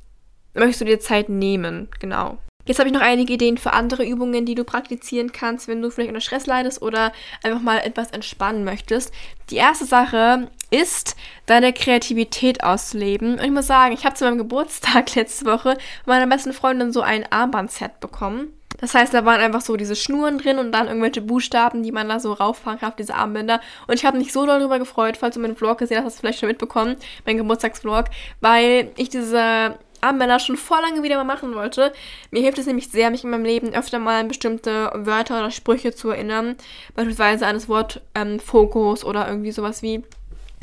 möchtest 0.55 0.81
du 0.81 0.85
dir 0.87 1.01
Zeit 1.01 1.29
nehmen? 1.29 1.89
Genau. 2.01 2.39
Jetzt 2.67 2.79
habe 2.79 2.89
ich 2.89 2.95
noch 2.95 3.03
einige 3.03 3.35
Ideen 3.35 3.59
für 3.59 3.75
andere 3.75 4.07
Übungen, 4.07 4.47
die 4.47 4.55
du 4.55 4.65
praktizieren 4.65 5.33
kannst, 5.33 5.69
wenn 5.69 5.83
du 5.83 5.91
vielleicht 5.91 6.09
unter 6.09 6.23
Stress 6.23 6.47
leidest 6.47 6.81
oder 6.81 7.13
einfach 7.43 7.61
mal 7.61 7.79
etwas 7.79 8.11
entspannen 8.11 8.65
möchtest. 8.65 9.13
Die 9.51 9.57
erste 9.57 9.85
Sache 9.85 10.49
ist, 10.71 11.15
deine 11.45 11.75
Kreativität 11.75 12.65
auszuleben. 12.65 13.35
Und 13.35 13.45
ich 13.45 13.51
muss 13.51 13.67
sagen, 13.67 13.93
ich 13.93 14.07
habe 14.07 14.15
zu 14.15 14.25
meinem 14.25 14.39
Geburtstag 14.49 15.15
letzte 15.15 15.45
Woche 15.45 15.77
meiner 16.07 16.27
besten 16.27 16.55
Freundin 16.55 16.91
so 16.91 17.03
ein 17.03 17.31
Armbandset 17.31 18.01
bekommen. 18.01 18.55
Das 18.79 18.95
heißt, 18.95 19.15
da 19.15 19.25
waren 19.25 19.41
einfach 19.41 19.61
so 19.61 19.77
diese 19.77 19.97
Schnuren 19.97 20.39
drin 20.39 20.59
und 20.59 20.73
dann 20.73 20.89
irgendwelche 20.89 21.23
Buchstaben, 21.23 21.83
die 21.83 21.93
man 21.93 22.09
da 22.09 22.19
so 22.19 22.33
rauffahren 22.33 22.79
kann 22.79 22.91
auf 22.91 22.97
diese 22.97 23.15
Armbänder. 23.15 23.61
Und 23.87 23.95
ich 23.95 24.05
habe 24.05 24.19
mich 24.19 24.33
so 24.33 24.47
darüber 24.47 24.79
gefreut, 24.79 25.17
falls 25.17 25.35
du 25.35 25.41
meinen 25.41 25.57
Vlog 25.57 25.79
gesehen 25.79 25.99
hast, 25.99 26.07
hast 26.07 26.17
du 26.17 26.21
vielleicht 26.21 26.41
schon 26.41 26.49
mitbekommen, 26.49 26.97
mein 27.25 27.37
Geburtstagsvlog, 27.37 28.07
weil 28.41 28.91
ich 28.97 29.09
diese 29.09 29.79
Armbänder 30.01 30.39
schon 30.39 30.57
vor 30.57 30.81
lange 30.83 31.03
wieder 31.03 31.17
mal 31.17 31.25
machen 31.25 31.55
wollte. 31.55 31.93
Mir 32.31 32.43
hilft 32.43 32.59
es 32.59 32.67
nämlich 32.67 32.91
sehr, 32.91 33.11
mich 33.11 33.25
in 33.25 33.31
meinem 33.31 33.45
Leben 33.45 33.75
öfter 33.75 33.99
mal 33.99 34.21
an 34.21 34.29
bestimmte 34.29 34.91
Wörter 34.95 35.39
oder 35.39 35.51
Sprüche 35.51 35.95
zu 35.95 36.11
erinnern. 36.11 36.57
Beispielsweise 36.95 37.47
an 37.47 37.55
das 37.55 37.69
Wort 37.69 38.03
ähm, 38.15 38.39
Fokus 38.39 39.05
oder 39.05 39.27
irgendwie 39.27 39.53
sowas 39.53 39.83
wie 39.83 40.03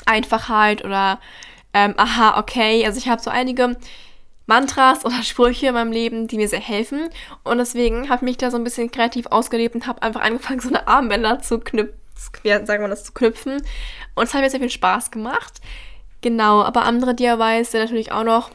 Einfachheit 0.06 0.86
oder 0.86 1.20
ähm, 1.74 1.94
aha, 1.98 2.38
okay. 2.40 2.86
Also 2.86 3.00
ich 3.00 3.08
habe 3.08 3.22
so 3.22 3.30
einige 3.30 3.78
Mantras 4.46 5.06
oder 5.06 5.24
Sprüche 5.24 5.68
in 5.68 5.74
meinem 5.74 5.92
Leben, 5.92 6.28
die 6.28 6.38
mir 6.38 6.48
sehr 6.48 6.60
helfen. 6.60 7.10
Und 7.44 7.58
deswegen 7.58 8.10
habe 8.10 8.18
ich 8.18 8.32
mich 8.32 8.38
da 8.38 8.52
so 8.52 8.58
ein 8.58 8.64
bisschen 8.64 8.92
kreativ 8.92 9.28
ausgelebt 9.28 9.76
und 9.76 9.88
habe 9.88 10.02
einfach 10.02 10.22
angefangen, 10.22 10.60
so 10.60 10.70
eine 10.70 10.88
Armbänder 10.88 11.42
zu 11.42 11.60
knüpfen 11.60 12.02
sagen 12.44 12.82
wir 12.84 12.88
das, 12.88 13.04
zu 13.04 13.14
knüpfen. 13.14 13.62
Und 14.16 14.24
es 14.24 14.34
hat 14.34 14.42
mir 14.42 14.50
sehr 14.50 14.60
viel 14.60 14.70
Spaß 14.70 15.12
gemacht. 15.12 15.62
Genau, 16.22 16.62
aber 16.62 16.84
andere 16.84 17.16
DIYs 17.16 17.72
sind 17.72 17.82
natürlich 17.82 18.12
auch 18.12 18.24
noch 18.24 18.52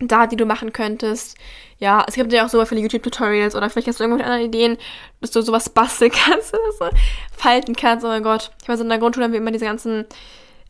da, 0.00 0.26
die 0.26 0.36
du 0.36 0.46
machen 0.46 0.72
könntest. 0.72 1.36
Ja, 1.78 2.04
es 2.06 2.14
gibt 2.14 2.32
ja 2.32 2.44
auch 2.44 2.50
so 2.50 2.64
viele 2.66 2.82
YouTube-Tutorials 2.82 3.54
oder 3.54 3.70
vielleicht 3.70 3.88
hast 3.88 4.00
du 4.00 4.04
irgendwelche 4.04 4.30
anderen 4.30 4.48
Ideen, 4.48 4.78
dass 5.20 5.30
du 5.30 5.40
sowas 5.40 5.70
basteln 5.70 6.10
kannst 6.26 6.54
oder 6.54 6.72
so, 6.90 6.96
falten 7.36 7.74
kannst. 7.74 8.04
Oh 8.04 8.08
mein 8.08 8.22
Gott. 8.22 8.50
Ich 8.62 8.68
weiß, 8.68 8.80
in 8.80 8.88
der 8.88 8.98
Grundschule 8.98 9.24
haben 9.24 9.32
wir 9.32 9.40
immer 9.40 9.50
diese 9.50 9.64
ganzen 9.64 10.04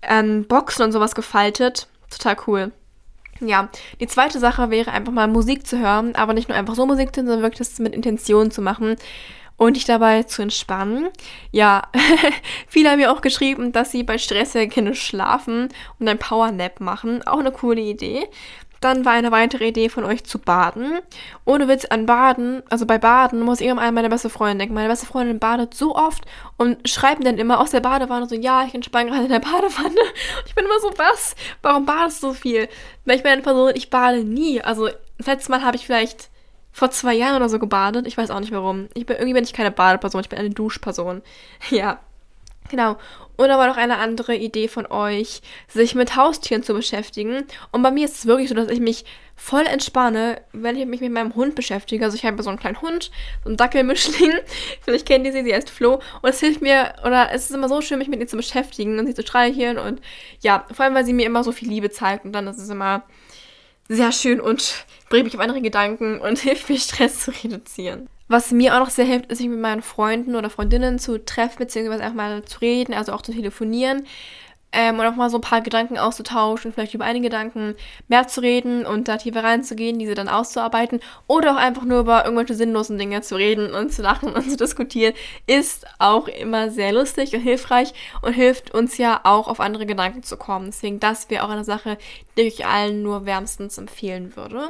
ähm, 0.03 0.47
Boxen 0.47 0.85
und 0.85 0.93
sowas 0.93 1.15
gefaltet. 1.15 1.89
Total 2.11 2.37
cool. 2.47 2.73
Ja, 3.41 3.69
die 4.01 4.07
zweite 4.07 4.39
Sache 4.39 4.71
wäre 4.71 4.93
einfach 4.93 5.13
mal 5.13 5.27
Musik 5.27 5.67
zu 5.67 5.79
hören, 5.79 6.15
aber 6.15 6.35
nicht 6.35 6.49
nur 6.49 6.59
einfach 6.59 6.75
so 6.75 6.87
Musik 6.87 7.15
zu 7.15 7.21
hören, 7.21 7.29
sondern 7.29 7.43
wirklich 7.43 7.67
das 7.67 7.79
mit 7.79 7.95
Intention 7.95 8.51
zu 8.51 8.61
machen 8.61 8.97
und 9.57 9.77
dich 9.77 9.85
dabei 9.85 10.23
zu 10.23 10.41
entspannen. 10.41 11.09
Ja, 11.51 11.83
viele 12.67 12.91
haben 12.91 12.99
mir 12.99 13.13
auch 13.13 13.21
geschrieben, 13.21 13.73
dass 13.73 13.93
sie 13.93 14.03
bei 14.03 14.17
Stress 14.17 14.55
ja 14.55 14.65
gerne 14.65 14.95
schlafen 14.95 15.69
und 15.99 16.09
ein 16.09 16.19
Powernap 16.19 16.81
machen. 16.81 17.23
Auch 17.27 17.41
eine 17.41 17.53
coole 17.53 17.83
Idee. 17.83 18.27
Dann 18.81 19.05
war 19.05 19.13
eine 19.13 19.31
weitere 19.31 19.69
Idee 19.69 19.91
von 19.91 20.05
euch 20.05 20.25
zu 20.25 20.39
baden. 20.39 21.01
Ohne 21.45 21.69
Witz 21.69 21.85
an 21.85 22.07
Baden, 22.07 22.63
also 22.71 22.87
bei 22.87 22.99
Baden 22.99 23.41
muss 23.41 23.61
ich 23.61 23.67
immer 23.67 23.83
an 23.83 23.95
meine 23.95 24.09
beste 24.09 24.31
Freundin 24.31 24.59
denken. 24.59 24.75
Meine 24.75 24.89
beste 24.89 25.07
Freundin 25.07 25.39
badet 25.39 25.75
so 25.75 25.95
oft 25.95 26.25
und 26.57 26.89
schreibt 26.89 27.25
dann 27.27 27.39
immer 27.39 27.61
aus 27.61 27.73
der 27.73 27.81
Badewanne 27.81 28.27
so, 28.27 28.35
ja, 28.35 28.65
ich 28.65 28.75
entspanne 28.75 29.11
gerade 29.11 29.25
in 29.25 29.31
der 29.31 29.39
Badewanne. 29.41 30.01
Ich 30.47 30.55
bin 30.55 30.65
immer 30.65 30.81
so, 30.81 30.91
was? 30.97 31.35
Warum 31.61 31.85
badest 31.85 32.23
du 32.23 32.29
so 32.29 32.33
viel? 32.33 32.69
Weil 33.05 33.17
ich 33.17 33.23
bin 33.23 33.33
eine 33.33 33.43
Person, 33.43 33.73
ich 33.75 33.91
bade 33.91 34.25
nie. 34.25 34.63
Also 34.63 34.89
das 35.19 35.27
letzte 35.27 35.51
Mal 35.51 35.63
habe 35.63 35.77
ich 35.77 35.85
vielleicht 35.85 36.31
vor 36.73 36.91
zwei 36.91 37.15
Jahren 37.15 37.37
oder 37.37 37.49
so 37.49 37.59
gebadet. 37.59 38.07
Ich 38.07 38.17
weiß 38.17 38.31
auch 38.31 38.41
nicht 38.41 38.53
warum. 38.53 38.89
Ich 38.95 39.05
bin, 39.05 39.17
irgendwie 39.17 39.35
bin 39.35 39.45
ich 39.45 39.53
keine 39.53 39.71
Badeperson, 39.71 40.23
ich 40.23 40.29
bin 40.29 40.39
eine 40.39 40.51
Duschperson. 40.51 41.23
Ja. 41.71 42.01
Genau. 42.71 42.97
Oder 43.37 43.59
war 43.59 43.67
noch 43.67 43.77
eine 43.77 43.99
andere 43.99 44.37
Idee 44.37 44.69
von 44.69 44.87
euch, 44.87 45.41
sich 45.67 45.95
mit 45.95 46.15
Haustieren 46.15 46.63
zu 46.63 46.75
beschäftigen. 46.75 47.45
Und 47.73 47.83
bei 47.83 47.91
mir 47.91 48.05
ist 48.05 48.19
es 48.19 48.27
wirklich 48.27 48.49
so, 48.49 48.55
dass 48.55 48.69
ich 48.69 48.81
mich 48.81 49.05
voll 49.35 49.65
entspanne, 49.67 50.43
wenn 50.53 50.77
ich 50.77 50.87
mich 50.87 51.01
mit 51.01 51.11
meinem 51.11 51.35
Hund 51.35 51.55
beschäftige. 51.55 52.05
Also 52.05 52.17
ich 52.17 52.25
habe 52.25 52.43
so 52.43 52.51
einen 52.51 52.59
kleinen 52.59 52.81
Hund, 52.81 53.11
so 53.43 53.49
einen 53.49 53.57
Dackelmischling. 53.57 54.33
Vielleicht 54.83 55.07
kennt 55.07 55.27
ihr 55.27 55.33
sie, 55.33 55.43
sie 55.43 55.55
heißt 55.55 55.71
Flo. 55.71 56.01
Und 56.21 56.29
es 56.29 56.41
hilft 56.41 56.61
mir, 56.61 56.95
oder 57.05 57.33
es 57.33 57.49
ist 57.49 57.57
immer 57.57 57.69
so 57.69 57.81
schön, 57.81 57.99
mich 57.99 58.09
mit 58.09 58.21
ihr 58.21 58.29
zu 58.29 58.37
beschäftigen 58.37 58.99
und 58.99 59.07
sie 59.07 59.15
zu 59.15 59.23
streicheln. 59.23 59.79
Und 59.79 60.01
ja, 60.41 60.67
vor 60.73 60.85
allem, 60.85 60.95
weil 60.95 61.07
sie 61.07 61.15
mir 61.15 61.27
immer 61.27 61.43
so 61.43 61.51
viel 61.51 61.69
Liebe 61.69 61.91
zeigt. 61.91 62.25
Und 62.25 62.33
dann 62.33 62.47
ist 62.47 62.59
es 62.59 62.69
immer 62.69 63.05
sehr 63.89 64.13
schön 64.13 64.41
und 64.41 64.85
bringt 65.09 65.25
mich 65.25 65.35
auf 65.35 65.41
andere 65.41 65.63
Gedanken 65.63 66.21
und 66.21 66.39
hilft 66.41 66.69
mir, 66.69 66.79
Stress 66.79 67.25
zu 67.25 67.33
reduzieren. 67.43 68.09
Was 68.31 68.53
mir 68.53 68.77
auch 68.77 68.79
noch 68.79 68.91
sehr 68.91 69.07
hilft, 69.07 69.33
ist, 69.33 69.39
sich 69.39 69.49
mit 69.49 69.59
meinen 69.59 69.83
Freunden 69.83 70.37
oder 70.37 70.51
Freundinnen 70.51 71.01
zu 71.01 71.19
treffen, 71.19 71.59
beziehungsweise 71.59 72.05
einfach 72.05 72.15
mal 72.15 72.45
zu 72.45 72.61
reden, 72.61 72.95
also 72.95 73.13
auch 73.13 73.23
zu 73.23 73.33
telefonieren. 73.33 74.07
Ähm, 74.73 74.99
und 74.99 75.07
auch 75.07 75.17
mal 75.17 75.31
so 75.31 75.39
ein 75.39 75.43
paar 75.43 75.63
Gedanken 75.63 75.99
auszutauschen, 75.99 76.73
vielleicht 76.73 76.95
über 76.95 77.05
einige 77.05 77.25
Gedanken 77.25 77.75
mehr 78.07 78.29
zu 78.29 78.41
reden 78.41 78.87
und 78.87 79.09
da 79.09 79.17
tiefer 79.17 79.43
reinzugehen, 79.43 79.99
diese 79.99 80.15
dann 80.15 80.29
auszuarbeiten 80.29 81.01
oder 81.27 81.53
auch 81.53 81.57
einfach 81.57 81.85
nur 81.85 82.01
über 82.01 82.25
irgendwelche 82.25 82.55
sinnlosen 82.55 82.97
Dinge 82.97 83.21
zu 83.23 83.35
reden 83.35 83.75
und 83.75 83.93
zu 83.93 84.03
lachen 84.03 84.33
und 84.35 84.49
zu 84.49 84.57
diskutieren, 84.57 85.15
ist 85.47 85.87
auch 85.99 86.29
immer 86.29 86.71
sehr 86.71 86.93
lustig 86.93 87.35
und 87.35 87.41
hilfreich 87.41 87.93
und 88.23 88.33
hilft 88.33 88.73
uns 88.73 88.97
ja 88.97 89.21
auch 89.25 89.49
auf 89.49 89.59
andere 89.59 89.87
Gedanken 89.87 90.23
zu 90.23 90.37
kommen. 90.37 90.67
Deswegen, 90.67 91.01
das 91.01 91.31
wäre 91.31 91.45
auch 91.45 91.51
eine 91.51 91.65
Sache, 91.65 91.99
die 92.37 92.43
ich 92.43 92.65
allen 92.65 93.03
nur 93.03 93.27
wärmstens 93.27 93.77
empfehlen 93.77 94.37
würde. 94.37 94.69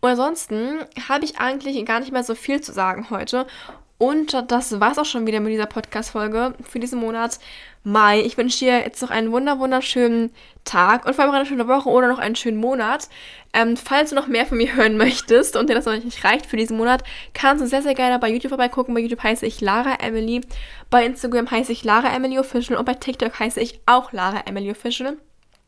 Und 0.00 0.10
ansonsten 0.10 0.80
habe 1.08 1.24
ich 1.24 1.38
eigentlich 1.38 1.82
gar 1.86 2.00
nicht 2.00 2.12
mehr 2.12 2.24
so 2.24 2.34
viel 2.34 2.60
zu 2.60 2.72
sagen 2.72 3.08
heute. 3.08 3.46
Und 3.96 4.36
das 4.48 4.80
war 4.80 4.92
es 4.92 4.98
auch 4.98 5.04
schon 5.04 5.26
wieder 5.26 5.40
mit 5.40 5.52
dieser 5.52 5.66
Podcast-Folge 5.66 6.54
für 6.68 6.80
diesen 6.80 6.98
Monat 6.98 7.38
Mai. 7.84 8.20
Ich 8.22 8.36
wünsche 8.36 8.58
dir 8.58 8.80
jetzt 8.80 9.02
noch 9.02 9.10
einen 9.10 9.30
wunder 9.30 9.58
wunderschönen 9.58 10.32
Tag 10.64 11.06
und 11.06 11.14
vor 11.14 11.24
allem 11.24 11.34
eine 11.34 11.46
schöne 11.46 11.68
Woche 11.68 11.88
oder 11.88 12.08
noch 12.08 12.18
einen 12.18 12.34
schönen 12.34 12.56
Monat. 12.56 13.08
Ähm, 13.52 13.76
falls 13.76 14.10
du 14.10 14.16
noch 14.16 14.26
mehr 14.26 14.46
von 14.46 14.58
mir 14.58 14.74
hören 14.74 14.96
möchtest 14.98 15.56
und 15.56 15.70
dir 15.70 15.74
das 15.74 15.84
noch 15.84 15.92
nicht 15.92 16.24
reicht 16.24 16.46
für 16.46 16.56
diesen 16.56 16.76
Monat, 16.76 17.04
kannst 17.34 17.62
du 17.62 17.68
sehr, 17.68 17.82
sehr 17.82 17.94
gerne 17.94 18.18
bei 18.18 18.30
YouTube 18.30 18.50
vorbeigucken. 18.50 18.94
Bei 18.94 19.00
YouTube 19.00 19.22
heiße 19.22 19.46
ich 19.46 19.60
Lara 19.60 19.96
Emily, 20.00 20.40
bei 20.90 21.04
Instagram 21.04 21.50
heiße 21.50 21.70
ich 21.70 21.84
Lara 21.84 22.14
Emily 22.14 22.38
Official 22.38 22.78
und 22.78 22.86
bei 22.86 22.94
TikTok 22.94 23.38
heiße 23.38 23.60
ich 23.60 23.80
auch 23.86 24.12
Lara 24.12 24.42
Emily 24.46 24.70
Official. 24.70 25.18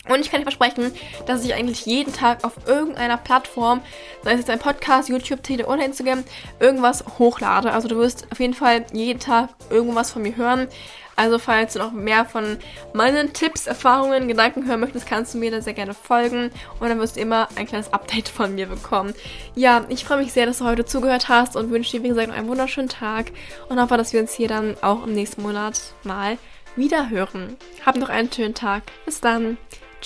Und 0.09 0.21
ich 0.21 0.31
kann 0.31 0.41
dir 0.41 0.45
versprechen, 0.45 0.93
dass 1.27 1.45
ich 1.45 1.55
eigentlich 1.55 1.85
jeden 1.87 2.13
Tag 2.13 2.45
auf 2.45 2.53
irgendeiner 2.67 3.17
Plattform, 3.17 3.81
sei 4.23 4.33
es 4.33 4.39
jetzt 4.39 4.51
ein 4.51 4.59
Podcast, 4.59 5.09
YouTube, 5.09 5.43
Tele 5.43 5.67
oder 5.67 5.85
Instagram, 5.85 6.25
irgendwas 6.61 7.05
hochlade. 7.19 7.73
Also 7.73 7.89
du 7.89 7.97
wirst 7.97 8.27
auf 8.31 8.41
jeden 8.41 8.55
Fall 8.55 8.85
jeden 8.93 9.21
Tag 9.21 9.51
irgendwas 9.71 10.13
von 10.13 10.23
mir 10.23 10.37
hören. 10.37 10.69
Also 11.17 11.39
falls 11.39 11.73
du 11.73 11.79
noch 11.79 11.93
mehr 11.93 12.27
von 12.27 12.59
meinen 12.93 13.33
Tipps, 13.33 13.67
Erfahrungen, 13.67 14.29
Gedanken 14.29 14.67
hören 14.67 14.81
möchtest, 14.81 15.07
kannst 15.07 15.33
du 15.33 15.39
mir 15.39 15.51
da 15.51 15.63
sehr 15.63 15.73
gerne 15.73 15.95
folgen 15.95 16.51
und 16.79 16.89
dann 16.89 17.01
wirst 17.01 17.17
du 17.17 17.21
immer 17.21 17.49
ein 17.57 17.67
kleines 17.67 17.91
Update 17.93 18.29
von 18.29 18.55
mir 18.55 18.67
bekommen. 18.67 19.15
Ja, 19.55 19.87
ich 19.89 20.05
freue 20.05 20.19
mich 20.19 20.35
sehr, 20.35 20.45
dass 20.45 20.59
du 20.59 20.67
heute 20.67 20.85
zugehört 20.85 21.31
hast 21.31 21.57
und 21.57 21.71
wünsche 21.71 21.93
dir, 21.93 22.03
wie 22.03 22.09
gesagt, 22.09 22.29
noch 22.29 22.37
einen 22.37 22.49
wunderschönen 22.49 22.91
Tag 22.91 23.33
und 23.71 23.81
hoffe, 23.81 23.97
dass 23.97 24.13
wir 24.13 24.21
uns 24.21 24.35
hier 24.35 24.49
dann 24.49 24.77
auch 24.83 25.05
im 25.05 25.15
nächsten 25.15 25.41
Monat 25.41 25.81
mal 26.05 26.37
wieder 26.77 27.09
hören. 27.09 27.57
Hab 27.87 27.97
noch 27.97 28.11
einen 28.11 28.31
schönen 28.31 28.55
Tag. 28.55 28.83
Bis 29.07 29.23
dann. 29.23 29.57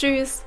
Tschüss. 0.01 0.47